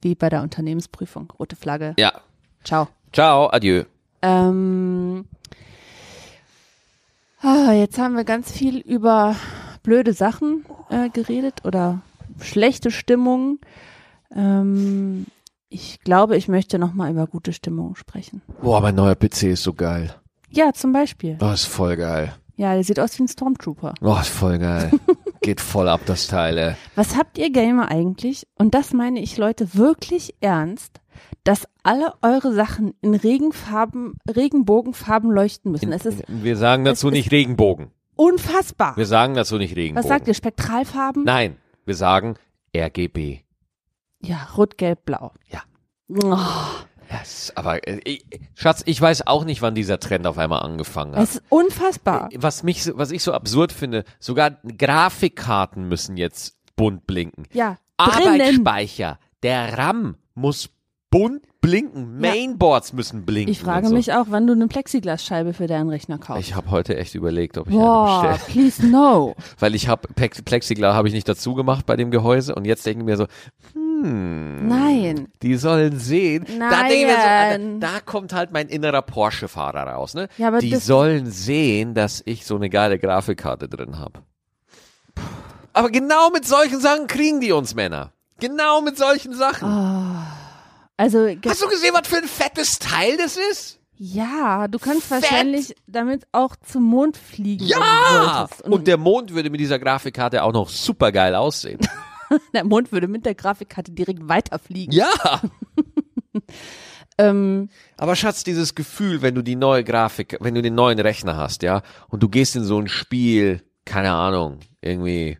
[0.00, 1.30] Wie bei der Unternehmensprüfung.
[1.38, 1.92] Rote Flagge.
[1.98, 2.22] Ja.
[2.64, 2.88] Ciao.
[3.12, 3.84] Ciao, adieu.
[4.22, 5.26] Ähm,
[7.42, 9.36] ah, jetzt haben wir ganz viel über
[9.82, 12.00] blöde Sachen äh, geredet oder
[12.40, 13.58] schlechte Stimmung.
[14.34, 15.26] Ähm,
[15.68, 18.42] ich glaube, ich möchte noch mal über gute Stimmung sprechen.
[18.62, 20.14] Boah, mein neuer PC ist so geil.
[20.50, 21.38] Ja, zum Beispiel.
[21.40, 22.34] Oh, ist voll geil.
[22.56, 23.94] Ja, der sieht aus wie ein Stormtrooper.
[24.00, 24.90] Oh, ist voll geil.
[25.42, 26.74] Geht voll ab, das Teil, ey.
[26.94, 28.46] Was habt ihr Gamer eigentlich?
[28.58, 31.00] Und das meine ich, Leute, wirklich ernst.
[31.44, 35.92] dass alle eure Sachen in Regenfarben, Regenbogenfarben leuchten müssen.
[35.92, 37.88] Es ist Wir sagen dazu nicht Regenbogen.
[38.16, 38.96] unfassbar.
[38.96, 40.02] Wir sagen dazu nicht Regenbogen.
[40.02, 40.34] Was sagt ihr?
[40.34, 41.24] Spektralfarben?
[41.24, 42.34] Nein, wir sagen
[42.74, 43.40] RGB.
[44.26, 45.32] Ja, rot, gelb, blau.
[45.48, 45.62] Ja.
[46.08, 46.38] Oh,
[47.08, 48.18] Das, aber äh,
[48.54, 51.22] Schatz, ich weiß auch nicht, wann dieser Trend auf einmal angefangen hat.
[51.22, 52.28] es ist unfassbar.
[52.36, 57.44] Was mich, was ich so absurd finde, sogar Grafikkarten müssen jetzt bunt blinken.
[57.52, 58.40] Ja, drinnen.
[58.40, 60.68] Arbeitsspeicher, der RAM muss
[61.10, 62.22] bunt blinken.
[62.22, 62.30] Ja.
[62.32, 63.50] Mainboards müssen blinken.
[63.52, 63.94] Ich frage so.
[63.94, 66.40] mich auch, wann du eine Plexiglasscheibe für deinen Rechner kaufst.
[66.48, 68.52] Ich habe heute echt überlegt, ob ich eine Boah, bestelle.
[68.52, 69.34] please no.
[69.58, 73.00] Weil ich habe Plexiglas habe ich nicht dazu gemacht bei dem Gehäuse und jetzt denke
[73.00, 73.26] ich mir so,
[73.72, 75.28] hm, Nein.
[75.42, 76.46] die sollen sehen.
[76.58, 77.80] Da denke ich mir so, Nein.
[77.80, 80.28] da kommt halt mein innerer Porsche-Fahrer raus, ne?
[80.38, 84.20] Ja, aber die sollen sehen, dass ich so eine geile Grafikkarte drin habe.
[85.72, 88.12] Aber genau mit solchen Sachen kriegen die uns Männer.
[88.40, 89.68] Genau mit solchen Sachen.
[90.96, 93.78] Also, ge- Hast du gesehen, was für ein fettes Teil das ist?
[93.98, 95.22] ja, du kannst Fett.
[95.22, 97.64] wahrscheinlich damit auch zum Mond fliegen.
[97.64, 98.46] Ja!
[98.50, 98.62] wolltest.
[98.64, 101.78] Und der Mond würde mit dieser Grafikkarte auch noch super geil aussehen.
[102.54, 104.92] der Mond würde mit der Grafikkarte direkt weiterfliegen.
[104.92, 105.10] ja!
[107.18, 111.36] Ähm, Aber Schatz, dieses Gefühl, wenn du die neue Grafik, wenn du den neuen Rechner
[111.36, 115.38] hast, ja, und du gehst in so ein Spiel, keine Ahnung, irgendwie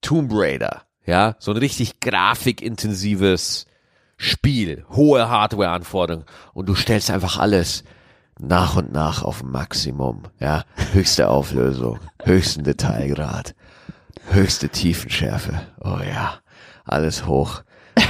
[0.00, 3.66] Tomb Raider, ja, so ein richtig grafikintensives
[4.16, 7.84] Spiel, hohe Hardware-Anforderungen und du stellst einfach alles
[8.40, 13.54] nach und nach auf Maximum, ja, höchste Auflösung, höchsten Detailgrad,
[14.30, 16.38] höchste Tiefenschärfe, oh ja,
[16.84, 17.62] alles hoch,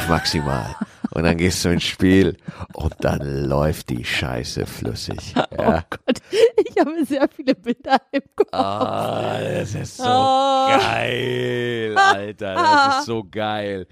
[0.09, 0.75] maximal.
[1.11, 2.37] Und dann gehst du ins Spiel
[2.73, 5.35] und dann läuft die Scheiße flüssig.
[5.57, 5.85] Ja.
[5.89, 6.19] Gott,
[6.57, 8.49] ich habe sehr viele Bilder im Kopf.
[8.53, 10.67] Ah, das ist so Oh.
[10.79, 13.87] geil, Alter, das ist so geil.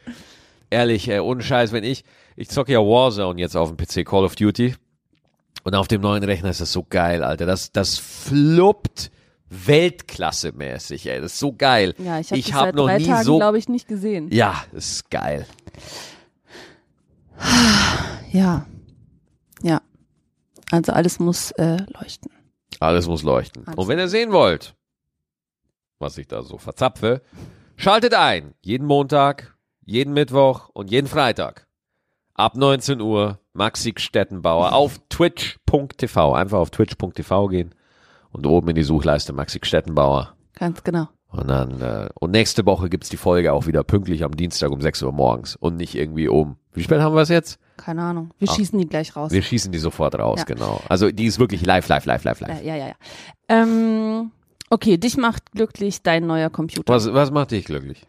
[0.71, 2.05] Ehrlich, ey, ohne Scheiß, wenn ich,
[2.37, 4.75] ich zocke ja Warzone jetzt auf dem PC, Call of Duty.
[5.65, 7.47] Und auf dem neuen Rechner ist das so geil, Alter.
[7.47, 9.11] Das, das fluppt
[9.53, 11.21] Weltklasse-mäßig, ey.
[11.21, 11.95] Das ist so geil.
[11.99, 13.37] Ja, ich habe ich hab seit noch drei nie Tagen, so.
[13.37, 14.31] glaube ich, nicht gesehen.
[14.33, 15.47] Ja, das ist geil.
[18.33, 18.67] Ja.
[19.63, 19.83] Ja.
[20.71, 22.31] Also alles muss äh, leuchten.
[22.81, 23.67] Alles muss leuchten.
[23.67, 23.79] Alles.
[23.79, 24.75] Und wenn ihr sehen wollt,
[25.99, 27.21] was ich da so verzapfe,
[27.77, 28.55] schaltet ein.
[28.63, 31.67] Jeden Montag, jeden Mittwoch und jeden Freitag.
[32.35, 36.33] Ab 19 Uhr, Maxi Stettenbauer auf twitch.tv.
[36.33, 37.75] Einfach auf twitch.tv gehen
[38.33, 40.35] und oben in die Suchleiste Maxi Stettenbauer.
[40.55, 41.09] Ganz genau.
[41.29, 44.83] Und dann, äh, und nächste Woche gibt's die Folge auch wieder pünktlich am Dienstag um
[44.83, 47.59] 6 Uhr morgens und nicht irgendwie um, wie spät haben wir es jetzt?
[47.79, 48.31] Keine Ahnung.
[48.39, 48.55] Wir Ah.
[48.55, 49.33] schießen die gleich raus.
[49.33, 50.45] Wir schießen die sofort raus, Ja.
[50.45, 50.83] genau.
[50.91, 52.61] Also die ist wirklich live, live, live, live, live.
[52.61, 52.95] Äh, ja, ja, ja.
[53.49, 54.31] Ähm,
[54.69, 56.93] okay, dich macht glücklich dein neuer Computer.
[56.93, 58.07] Was, was macht dich glücklich?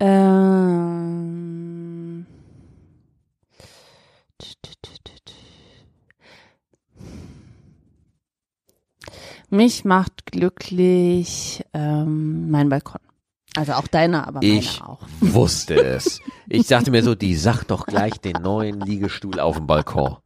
[0.00, 1.61] Ähm,
[9.52, 13.00] mich macht glücklich ähm, mein Balkon.
[13.54, 15.06] Also auch deiner, aber Ich meiner auch.
[15.20, 16.20] wusste es.
[16.48, 20.16] Ich dachte mir so, die sagt doch gleich den neuen Liegestuhl auf dem Balkon.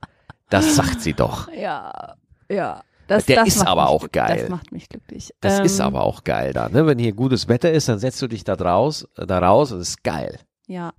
[0.51, 1.49] Das sagt sie doch.
[1.53, 2.17] Ja,
[2.51, 2.83] ja.
[3.07, 4.39] Das, Der das ist macht aber auch geil.
[4.41, 5.33] Das macht mich glücklich.
[5.41, 6.69] Das Ähm, ist aber auch geil da.
[6.69, 6.85] Ne?
[6.87, 9.91] Wenn hier gutes Wetter ist, dann setzt du dich da draus, da raus und das
[9.91, 10.41] ist geil.
[10.67, 10.93] Ja,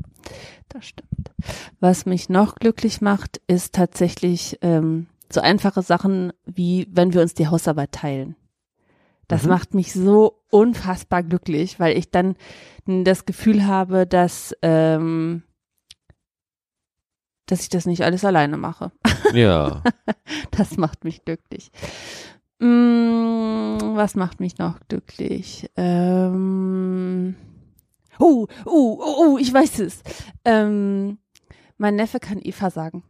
[0.69, 1.31] das stimmt.
[1.81, 7.33] Was mich noch glücklich macht, ist tatsächlich ähm, so einfache Sachen wie, wenn wir uns
[7.33, 8.35] die Hausarbeit teilen.
[9.27, 9.49] Das Mhm.
[9.49, 12.35] macht mich so unfassbar glücklich, weil ich dann
[12.85, 15.43] das Gefühl habe, dass, ähm,
[17.45, 18.91] dass ich das nicht alles alleine mache.
[19.33, 19.83] Ja.
[20.51, 21.69] Das macht mich glücklich.
[22.59, 25.69] Mm, was macht mich noch glücklich?
[25.75, 27.35] Ähm,
[28.19, 30.01] oh, oh, oh, oh, ich weiß es.
[30.45, 31.17] Ähm,
[31.77, 33.03] mein Neffe kann Eva sagen.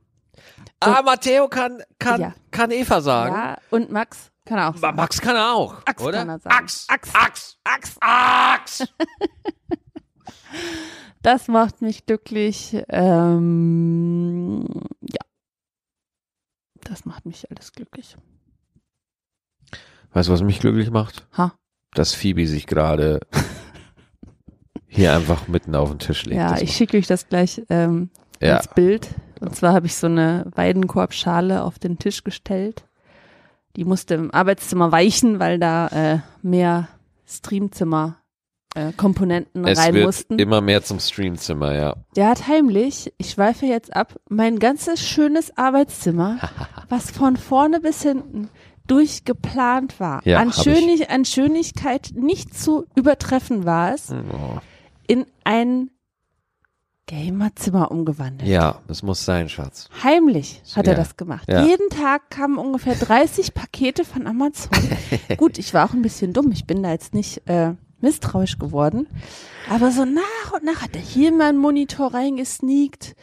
[0.80, 2.34] Ah, Matteo kann, kann, Ja.
[2.52, 3.36] kann Eva sagen.
[3.36, 4.96] Ja, und Max kann er auch sagen.
[4.98, 6.20] Max kann er auch, Axt oder?
[6.20, 6.56] kann er sagen.
[6.56, 7.16] Axt, Axt.
[7.16, 8.94] Axt, Axt, Axt.
[11.24, 12.78] Das macht mich glücklich.
[12.88, 14.66] Ähm,
[15.02, 15.20] ja.
[16.82, 18.16] Das macht mich alles glücklich.
[20.14, 21.28] Weißt du, was mich glücklich macht?
[21.38, 21.54] Ha.
[21.92, 23.20] Dass Phoebe sich gerade
[24.88, 26.38] hier einfach mitten auf den Tisch legt.
[26.40, 28.10] Ja, Das ich schicke euch das gleich ähm,
[28.42, 28.58] Ja.
[28.58, 29.10] als Bild.
[29.42, 32.86] Und zwar habe ich so eine Weidenkorbschale auf den Tisch gestellt.
[33.76, 36.88] Die musste im Arbeitszimmer weichen, weil da äh, mehr
[37.28, 38.18] Streamzimmer
[38.76, 40.40] äh, Komponenten es rein wird mussten.
[40.40, 41.96] immer mehr zum Streamzimmer, ja.
[42.16, 46.38] Der hat heimlich, ich schweife jetzt ab, mein ganzes schönes Arbeitszimmer,
[46.90, 48.50] was von vorne bis hinten
[48.88, 54.60] durchgeplant war, Ja, an, Schönig, an Schönigkeit nicht zu übertreffen war es, Oh.
[55.08, 55.90] in ein
[57.08, 58.50] Gamerzimmer umgewandelt.
[58.50, 59.90] Ja, das muss sein, Schatz.
[60.04, 61.00] Heimlich hat er Ja.
[61.00, 61.48] das gemacht.
[61.50, 61.64] Ja.
[61.64, 64.72] Jeden Tag kamen ungefähr 30 Pakete von Amazon.
[65.38, 66.52] Gut, ich war auch ein bisschen dumm.
[66.52, 69.08] Ich bin da jetzt nicht äh, misstrauisch geworden.
[69.70, 73.16] Aber so nach und nach hat er hier mal einen Monitor reingesneakt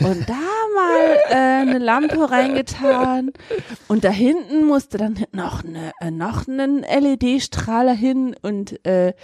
[0.00, 0.34] und da
[0.74, 3.32] mal äh, eine Lampe reingetan.
[3.88, 8.34] Und da hinten musste dann noch, eine, äh, noch einen LED-Strahler hin.
[8.42, 9.14] Und äh,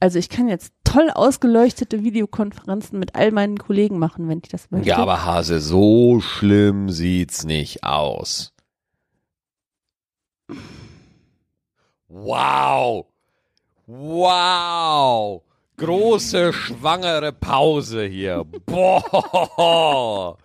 [0.00, 4.70] also ich kann jetzt toll ausgeleuchtete Videokonferenzen mit all meinen Kollegen machen, wenn ich das
[4.70, 4.88] möchte.
[4.88, 8.52] Ja, aber Hase, so schlimm sieht's nicht aus.
[12.08, 13.06] Wow.
[13.86, 15.42] Wow.
[15.76, 18.44] Große schwangere Pause hier.
[18.66, 20.38] Boah.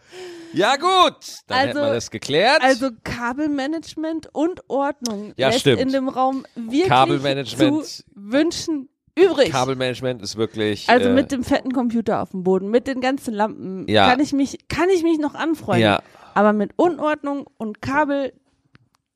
[0.53, 2.61] Ja gut, dann Also- hätten wir das geklärt.
[2.63, 5.81] Also Kabelmanagement und Ordnung Ja, lässt stimmt.
[5.81, 9.51] in dem Raum wirklich Kabelmanagement- zu wünschen übrig.
[9.51, 10.89] Kabelmanagement ist wirklich.
[10.89, 14.09] also äh, mit dem fetten Computer auf dem Boden, mit den ganzen Lampen, Ja.
[14.09, 15.83] kann ich mich kann ich mich noch anfreunden.
[15.83, 16.01] Ja,
[16.33, 18.33] Aber mit Unordnung und Kabel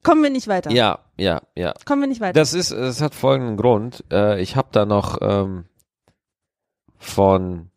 [0.04, 0.72] kommen wir nicht weiter.
[0.72, 1.74] ja, ja, ja.
[1.86, 2.34] Kommen wir nicht weiter.
[2.34, 4.04] Das ist, das hat folgenden Grund.
[4.12, 5.66] Äh, ich habe da noch ähm,
[6.98, 7.70] von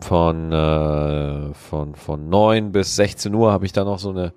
[0.00, 4.32] von äh, von von neun bis 16 Uhr habe ich da noch so eine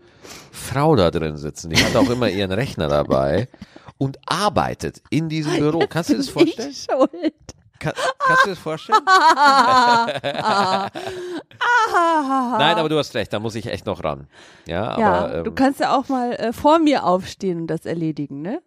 [0.51, 1.69] Frau da drin sitzen.
[1.71, 3.47] Die hat auch immer ihren Rechner dabei
[3.97, 5.85] und arbeitet in diesem Büro.
[5.89, 6.71] Kannst du dir das vorstellen?
[6.71, 7.33] Ich schuld.
[7.79, 9.01] Kann, kannst du dir das vorstellen?
[12.57, 13.31] Nein, aber du hast recht.
[13.31, 14.27] Da muss ich echt noch ran.
[14.65, 17.85] Ja, ja, aber du ähm, kannst ja auch mal äh, vor mir aufstehen und das
[17.85, 18.61] erledigen, ne?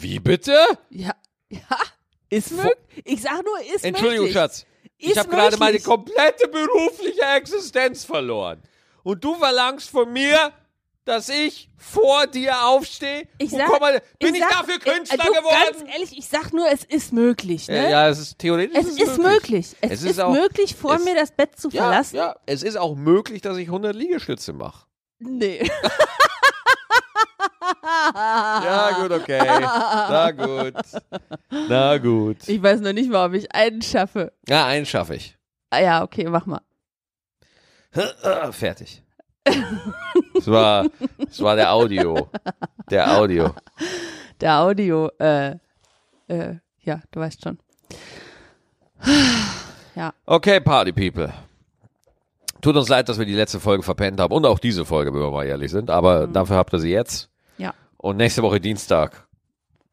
[0.00, 0.56] wie bitte?
[0.90, 1.12] Ja,
[1.48, 1.60] ja,
[2.30, 2.74] ist möglich.
[3.04, 4.34] Ich sag nur, ist Entschuldigung, möglich.
[4.34, 4.66] Schatz.
[5.00, 8.60] Ich Ist habe gerade meine komplette berufliche Existenz verloren.
[9.04, 10.52] Und du verlangst von mir,
[11.08, 13.26] dass ich vor dir aufstehe?
[13.38, 15.56] Ich sag, komm mal- bin ich, sag- dafür Künstler äh, du, geworden?
[15.78, 17.76] Ganz ehrlich, ich sag nur, es ist möglich, ne?
[17.84, 18.76] ja, ja, es ist theoretisch.
[18.78, 19.74] Es ist möglich.
[19.80, 22.16] Es, Es ist, ist auch- möglich, vor es- mir das Bett zu ja, verlassen.
[22.16, 24.86] ja, es ist auch möglich, dass ich 100 Liegestütze mache.
[25.18, 25.68] Nee.
[27.84, 29.40] Ja, gut, okay.
[29.44, 30.74] Na gut.
[31.50, 32.36] Na gut.
[32.48, 34.32] Ich weiß noch nicht mal, ob ich einen schaffe.
[34.48, 35.36] Ja, einen schaffe ich.
[35.70, 36.60] Ah, ja, okay, mach mal.
[38.52, 39.02] Fertig.
[40.38, 40.86] Das war,
[41.18, 42.28] das war der Audio.
[42.90, 43.54] Der Audio.
[44.40, 45.56] Der Audio, äh,
[46.28, 47.58] äh, ja, du weißt schon.
[50.26, 51.32] Okay, Party People.
[52.60, 55.20] Tut uns leid, dass wir die letzte Folge verpennt haben und auch diese Folge, wenn
[55.20, 57.30] wir mal ehrlich sind, aber dafür habt ihr sie jetzt.
[57.56, 57.74] Ja.
[57.96, 59.27] Und nächste Woche Dienstag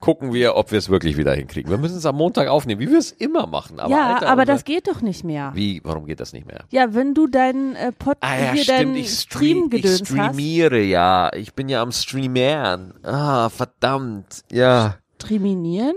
[0.06, 1.72] gucken wir, ob wir es wirklich wieder hinkriegen.
[1.72, 3.80] Wir müssen es am Montag aufnehmen, wie wir es immer machen.
[3.80, 5.52] Aber ja, Alter, aber unser- das geht doch nicht mehr.
[5.56, 6.66] Wie, warum geht das nicht mehr?
[6.70, 10.02] Ja, wenn du deinen äh, Pod Ah ja, hier stimmt, deinen ich, stream, ich Stream-Gedöns
[10.02, 10.08] hast.
[10.10, 11.32] streamiere, ja.
[11.34, 12.94] Ich bin ja am Streamern.
[13.02, 14.44] Ah, verdammt.
[14.52, 14.98] Ja.
[15.20, 15.96] Streaminieren?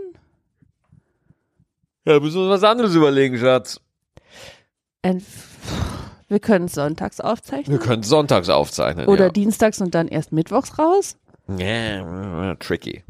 [2.07, 3.79] Ja, müssen wir uns was anderes überlegen, Schatz.
[5.03, 5.23] Ent-
[6.29, 7.79] Wir können es sonntags aufzeichnen.
[7.79, 9.07] Wir können sonntags aufzeichnen.
[9.07, 9.31] Oder ja.
[9.31, 11.17] dienstags und dann erst mittwochs raus.
[11.59, 13.03] Ja, tricky.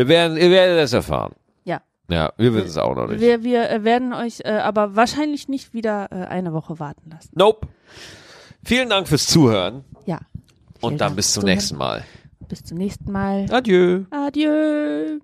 [0.00, 1.34] Wir werden, ihr werdet es erfahren.
[1.64, 1.82] Ja.
[2.08, 3.20] Ja, wir wissen es auch noch nicht.
[3.20, 7.28] Wir, wir äh, werden euch äh, aber wahrscheinlich nicht wieder äh, eine Woche warten lassen.
[7.34, 7.68] Nope.
[8.64, 10.20] Vielen Dank fürs Zuhören Ja.
[10.78, 12.02] Vielen und dann Dank bis zum nächsten Mal.
[12.48, 13.44] Bis zum nächsten Mal.
[13.50, 14.04] Adieu.
[14.10, 15.20] Adieu.